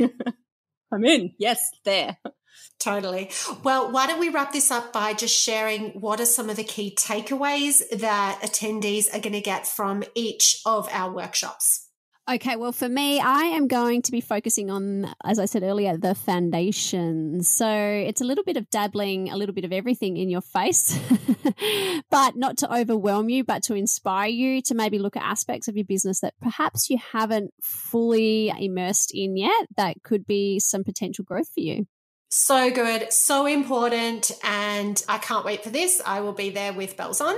I'm 0.94 1.04
in. 1.04 1.34
Yes, 1.38 1.62
there. 1.84 2.18
Totally. 2.80 3.32
Well, 3.64 3.92
why 3.92 4.08
don't 4.08 4.20
we 4.20 4.30
wrap 4.30 4.54
this 4.54 4.72
up 4.72 4.94
by 4.94 5.14
just 5.14 5.38
sharing 5.38 6.00
what 6.00 6.22
are 6.22 6.26
some 6.26 6.50
of 6.50 6.56
the 6.56 6.64
key 6.64 6.96
takeaways 6.98 7.82
that 7.92 8.40
attendees 8.42 9.08
are 9.14 9.20
going 9.20 9.34
to 9.34 9.42
get 9.42 9.68
from 9.68 10.04
each 10.14 10.62
of 10.66 10.88
our 10.92 11.14
workshops? 11.14 11.85
Okay, 12.28 12.56
well, 12.56 12.72
for 12.72 12.90
me, 12.90 13.20
I 13.20 13.44
am 13.44 13.68
going 13.68 14.02
to 14.02 14.12
be 14.12 14.20
focusing 14.20 14.72
on, 14.72 15.14
as 15.24 15.38
I 15.38 15.46
said 15.46 15.62
earlier, 15.62 15.96
the 15.96 16.16
foundations. 16.16 17.48
So 17.48 17.70
it's 17.70 18.20
a 18.20 18.24
little 18.24 18.44
bit 18.44 18.58
of 18.58 18.68
dabbling, 18.72 19.30
a 19.30 19.38
little 19.38 19.54
bit 19.54 19.64
of 19.64 19.72
everything 19.72 20.18
in 20.18 20.32
your 20.32 20.42
face, 20.42 21.00
but 22.10 22.36
not 22.36 22.58
to 22.58 22.76
overwhelm 22.76 23.30
you, 23.30 23.44
but 23.44 23.62
to 23.64 23.76
inspire 23.76 24.30
you 24.30 24.64
to 24.64 24.74
maybe 24.74 24.98
look 24.98 25.16
at 25.16 25.22
aspects 25.22 25.68
of 25.68 25.76
your 25.76 25.86
business 25.86 26.22
that 26.22 26.34
perhaps 26.42 26.90
you 26.90 26.98
haven't 27.12 27.54
fully 27.62 28.52
immersed 28.58 29.12
in 29.14 29.38
yet 29.38 29.68
that 29.78 30.02
could 30.02 30.26
be 30.26 30.60
some 30.60 30.84
potential 30.84 31.24
growth 31.24 31.50
for 31.54 31.60
you. 31.60 31.86
So 32.30 32.72
good, 32.72 33.14
so 33.14 33.46
important, 33.46 34.32
and 34.44 35.02
I 35.08 35.20
can't 35.20 35.46
wait 35.46 35.64
for 35.64 35.70
this. 35.70 36.02
I 36.06 36.22
will 36.22 36.34
be 36.34 36.50
there 36.50 36.74
with 36.74 36.98
bells 36.98 37.22
on. 37.22 37.36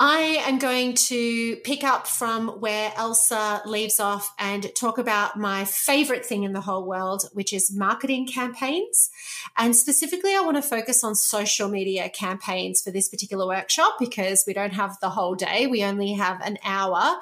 I 0.00 0.42
am 0.46 0.58
going 0.58 0.94
to 0.94 1.56
pick 1.56 1.84
up 1.84 2.06
from 2.06 2.48
where 2.60 2.92
Elsa 2.96 3.62
leaves 3.64 4.00
off 4.00 4.34
and 4.38 4.74
talk 4.74 4.98
about 4.98 5.38
my 5.38 5.64
favorite 5.64 6.26
thing 6.26 6.42
in 6.42 6.52
the 6.52 6.60
whole 6.60 6.86
world, 6.86 7.24
which 7.32 7.52
is 7.52 7.74
marketing 7.74 8.26
campaigns. 8.26 9.10
And 9.56 9.74
specifically, 9.74 10.34
I 10.34 10.40
want 10.40 10.56
to 10.56 10.62
focus 10.62 11.02
on 11.02 11.14
social 11.14 11.68
media 11.68 12.08
campaigns 12.10 12.82
for 12.82 12.90
this 12.90 13.08
particular 13.08 13.46
workshop 13.46 13.96
because 13.98 14.44
we 14.46 14.52
don't 14.52 14.74
have 14.74 14.98
the 15.00 15.10
whole 15.10 15.34
day, 15.34 15.66
we 15.66 15.82
only 15.82 16.12
have 16.14 16.40
an 16.42 16.58
hour. 16.64 17.16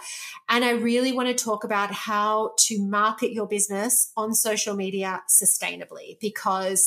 And 0.48 0.64
I 0.64 0.72
really 0.72 1.12
want 1.12 1.28
to 1.28 1.44
talk 1.44 1.64
about 1.64 1.92
how 1.92 2.54
to 2.66 2.82
market 2.82 3.32
your 3.32 3.46
business 3.46 4.10
on 4.16 4.34
social 4.34 4.74
media 4.74 5.22
sustainably 5.28 6.18
because 6.20 6.83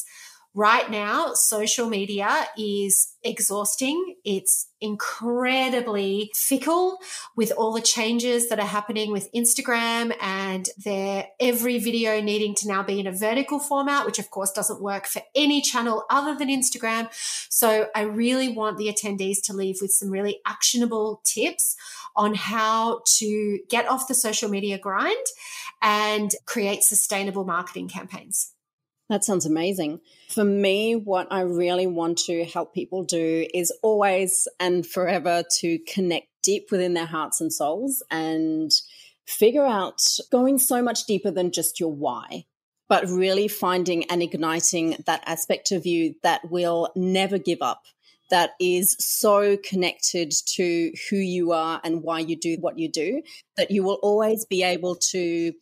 right 0.58 0.90
now, 0.90 1.34
social 1.36 1.88
media 1.88 2.48
is 2.58 3.14
exhausting. 3.24 4.16
It's 4.26 4.68
incredibly 4.82 6.32
fickle 6.34 6.98
with 7.36 7.52
all 7.56 7.74
the 7.74 7.82
changes 7.82 8.50
that 8.50 8.60
are 8.60 8.66
happening 8.66 9.12
with 9.12 9.32
Instagram 9.36 10.16
and 10.20 10.68
their 10.84 11.28
every 11.40 11.78
video 11.78 12.22
needing 12.22 12.56
to 12.56 12.68
now 12.68 12.82
be 12.82 13.00
in 13.00 13.06
a 13.06 13.12
vertical 13.12 13.60
format, 13.60 14.08
which 14.08 14.18
of 14.18 14.32
course 14.32 14.52
doesn't 14.52 14.82
work 14.82 15.06
for 15.06 15.22
any 15.36 15.62
channel 15.62 16.06
other 16.10 16.34
than 16.34 16.50
Instagram. 16.50 17.08
So 17.50 17.88
I 17.96 18.02
really 18.02 18.50
want 18.50 18.80
the 18.80 18.88
attendees 18.88 19.44
to 19.44 19.54
leave 19.54 19.78
with 19.80 19.92
some 19.92 20.10
really 20.10 20.40
actionable 20.48 21.22
tips 21.24 21.76
on 22.16 22.34
how 22.34 23.02
to 23.18 23.60
get 23.70 23.88
off 23.88 24.08
the 24.08 24.16
social 24.16 24.50
media 24.50 24.80
grind 24.80 25.26
and 25.84 26.32
create 26.48 26.82
sustainable 26.82 27.46
marketing 27.46 27.90
campaigns. 27.90 28.54
That 29.10 29.24
sounds 29.24 29.46
amazing. 29.46 30.02
For 30.30 30.44
me, 30.44 30.96
what 30.96 31.28
I 31.32 31.42
really 31.42 31.88
want 31.88 32.18
to 32.20 32.44
help 32.44 32.74
people 32.74 33.04
do 33.04 33.48
is 33.54 33.72
always 33.82 34.48
and 34.60 34.86
forever 34.86 35.44
to 35.60 35.80
connect 35.88 36.28
deep 36.44 36.72
within 36.72 36.94
their 36.94 37.06
hearts 37.06 37.40
and 37.40 37.52
souls 37.52 38.04
and 38.12 38.72
figure 39.26 39.66
out 39.66 40.02
going 40.32 40.58
so 40.58 40.82
much 40.82 41.06
deeper 41.06 41.32
than 41.32 41.52
just 41.52 41.80
your 41.80 41.92
why, 41.92 42.46
but 42.90 43.08
really 43.08 43.48
finding 43.48 44.04
and 44.10 44.22
igniting 44.22 44.98
that 45.06 45.24
aspect 45.26 45.72
of 45.72 45.86
you 45.86 46.16
that 46.24 46.50
will 46.50 46.90
never 46.96 47.38
give 47.38 47.62
up, 47.62 47.84
that 48.30 48.52
is 48.60 48.96
so 49.00 49.58
connected 49.58 50.34
to 50.46 50.92
who 51.10 51.18
you 51.18 51.54
are 51.54 51.80
and 51.84 52.04
why 52.04 52.20
you 52.20 52.36
do 52.36 52.58
what 52.60 52.78
you 52.78 52.90
do, 52.90 53.22
that 53.56 53.72
you 53.72 53.84
will 53.84 54.00
always 54.04 54.46
be 54.46 54.64
able 54.64 54.96
to 54.96 55.54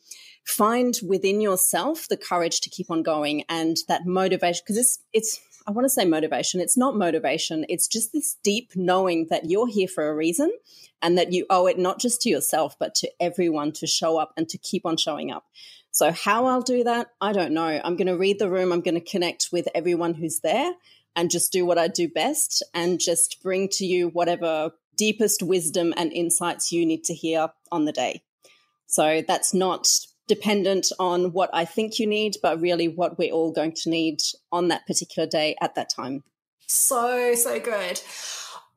find 0.46 1.00
within 1.06 1.42
yourself 1.42 2.08
the 2.08 2.18
courage 2.18 2.62
to 2.62 2.70
keep 2.70 2.90
on 2.90 3.04
going 3.04 3.44
and 3.50 3.78
that 3.88 4.06
motivation 4.06 4.62
because 4.64 4.78
it's 4.78 5.00
it's 5.12 5.40
I 5.68 5.72
want 5.72 5.86
to 5.86 5.90
say 5.90 6.06
motivation. 6.06 6.62
It's 6.62 6.78
not 6.78 6.96
motivation. 6.96 7.66
It's 7.70 7.88
just 7.88 8.14
this 8.14 8.38
deep 8.44 8.74
knowing 8.76 9.28
that 9.32 9.50
you're 9.50 9.68
here 9.68 9.88
for 9.88 10.08
a 10.08 10.16
reason 10.16 10.52
and 11.02 11.18
that 11.18 11.34
you 11.34 11.48
owe 11.50 11.66
it 11.66 11.80
not 11.80 12.00
just 12.00 12.22
to 12.22 12.30
yourself, 12.30 12.78
but 12.78 12.94
to 12.96 13.12
everyone 13.20 13.72
to 13.74 13.88
show 13.88 14.18
up 14.18 14.32
and 14.38 14.48
to 14.50 14.60
keep 14.60 14.86
on 14.86 14.96
showing 14.96 15.32
up. 15.32 15.46
So, 15.90 16.12
how 16.12 16.46
I'll 16.46 16.62
do 16.62 16.84
that, 16.84 17.08
I 17.20 17.32
don't 17.32 17.54
know. 17.54 17.82
I'm 17.84 17.96
going 17.96 18.08
to 18.08 18.18
read 18.18 18.38
the 18.38 18.50
room, 18.50 18.72
I'm 18.72 18.82
going 18.82 18.96
to 18.96 19.02
connect 19.02 19.50
with 19.52 19.68
everyone 19.74 20.14
who's 20.14 20.42
there 20.42 20.74
and 21.16 21.32
just 21.32 21.52
do 21.52 21.66
what 21.66 21.78
I 21.78 21.88
do 21.88 22.10
best 22.10 22.62
and 22.74 23.00
just 23.00 23.42
bring 23.42 23.70
to 23.70 23.86
you 23.86 24.10
whatever 24.10 24.72
deepest 24.98 25.42
wisdom 25.42 25.94
and 25.98 26.12
insights 26.12 26.72
you 26.72 26.86
need 26.86 27.06
to 27.06 27.14
hear 27.14 27.48
on 27.72 27.86
the 27.86 27.92
day. 27.92 28.22
So, 28.88 29.24
that's 29.28 29.54
not 29.54 29.88
dependent 30.28 30.88
on 31.00 31.32
what 31.32 31.50
I 31.54 31.66
think 31.66 32.00
you 32.00 32.08
need, 32.08 32.38
but 32.42 32.60
really 32.60 32.88
what 32.88 33.18
we're 33.18 33.32
all 33.32 33.52
going 33.52 33.74
to 33.74 33.90
need 33.90 34.20
on 34.52 34.70
that 34.70 34.88
particular 34.88 35.28
day 35.28 35.56
at 35.62 35.76
that 35.76 35.90
time. 35.90 36.24
So, 36.68 37.36
so 37.36 37.60
good. 37.60 38.02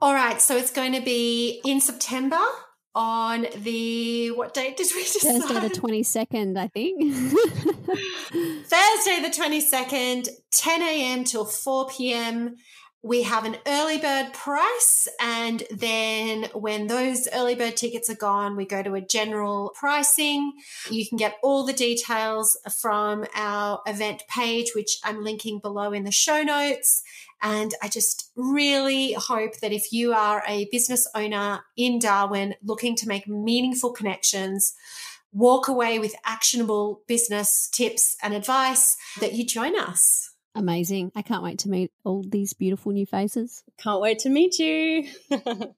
All 0.01 0.15
right. 0.15 0.41
So 0.41 0.57
it's 0.57 0.71
going 0.71 0.93
to 0.93 1.01
be 1.01 1.61
in 1.65 1.81
September 1.81 2.39
on 2.95 3.47
the 3.57 4.31
what 4.33 4.55
date 4.55 4.77
did 4.77 4.89
we 4.95 5.05
decide? 5.05 5.43
Thursday 5.43 5.69
the 5.69 5.75
twenty 5.75 6.03
second, 6.03 6.59
I 6.59 6.69
think. 6.69 7.01
Thursday 7.15 9.23
the 9.23 9.33
twenty 9.35 9.61
second, 9.61 10.29
ten 10.51 10.83
a.m. 10.83 11.25
till 11.25 11.45
four 11.45 11.89
p.m 11.89 12.57
we 13.03 13.23
have 13.23 13.45
an 13.45 13.57
early 13.67 13.99
bird 13.99 14.33
price. 14.33 15.07
And 15.21 15.63
then 15.71 16.45
when 16.53 16.89
those 16.89 17.29
early 17.33 17.55
bird 17.55 17.77
tickets 17.77 18.11
are 18.11 18.17
gone, 18.17 18.57
we 18.57 18.65
go 18.65 18.83
to 18.83 18.95
a 18.95 19.01
general 19.01 19.73
pricing. 19.79 20.53
You 20.91 21.07
can 21.07 21.17
get 21.17 21.37
all 21.43 21.65
the 21.65 21.73
details 21.73 22.59
from 22.81 23.25
our 23.35 23.81
event 23.87 24.25
page, 24.29 24.73
which 24.75 24.99
I'm 25.05 25.23
linking 25.23 25.61
below 25.61 25.93
in 25.93 26.05
the 26.05 26.13
show 26.13 26.43
notes. 26.43 27.03
And 27.41 27.73
I 27.81 27.89
just 27.89 28.31
really 28.35 29.13
hope 29.13 29.61
that 29.61 29.73
if 29.73 29.93
you 29.93 30.13
are 30.13 30.43
a 30.49 30.69
business 30.73 31.07
owner 31.15 31.61
in 31.77 32.01
Darwin 32.01 32.57
looking 32.65 32.97
to 32.97 33.07
make 33.07 33.29
meaningful 33.29 33.93
connections, 33.93 34.75
walk 35.33 35.69
away 35.69 36.01
with 36.01 36.17
actionable 36.25 37.03
business 37.07 37.69
tips 37.69 38.17
and 38.23 38.35
advice, 38.35 38.97
that 39.21 39.35
you 39.35 39.47
join 39.47 39.79
us. 39.79 40.28
Amazing. 40.55 41.13
I 41.15 41.23
can't 41.23 41.43
wait 41.43 41.61
to 41.61 41.69
meet 41.69 41.93
all 42.05 42.25
these 42.27 42.53
beautiful 42.53 42.93
new 42.93 43.07
faces. 43.07 43.63
Can't 43.79 44.01
wait 44.01 44.19
to 44.21 44.29
meet 44.29 44.59
you. 44.59 45.09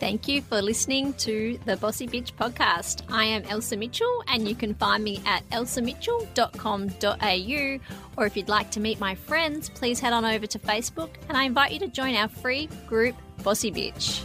Thank 0.00 0.26
you 0.28 0.42
for 0.42 0.60
listening 0.60 1.14
to 1.14 1.58
the 1.64 1.78
Bossy 1.78 2.06
Bitch 2.06 2.34
podcast. 2.34 3.02
I 3.10 3.24
am 3.24 3.42
Elsa 3.44 3.74
Mitchell, 3.76 4.22
and 4.28 4.46
you 4.46 4.54
can 4.54 4.74
find 4.74 5.02
me 5.02 5.22
at 5.24 5.48
elsamitchell.com.au. 5.50 7.78
Or 8.16 8.26
if 8.26 8.36
you'd 8.36 8.50
like 8.50 8.70
to 8.72 8.80
meet 8.80 9.00
my 9.00 9.14
friends, 9.14 9.70
please 9.70 10.00
head 10.00 10.12
on 10.12 10.26
over 10.26 10.46
to 10.46 10.58
Facebook, 10.58 11.10
and 11.28 11.38
I 11.38 11.44
invite 11.44 11.72
you 11.72 11.78
to 11.78 11.88
join 11.88 12.14
our 12.16 12.28
free 12.28 12.68
group, 12.86 13.16
Bossy 13.42 13.70
Bitch. 13.70 14.22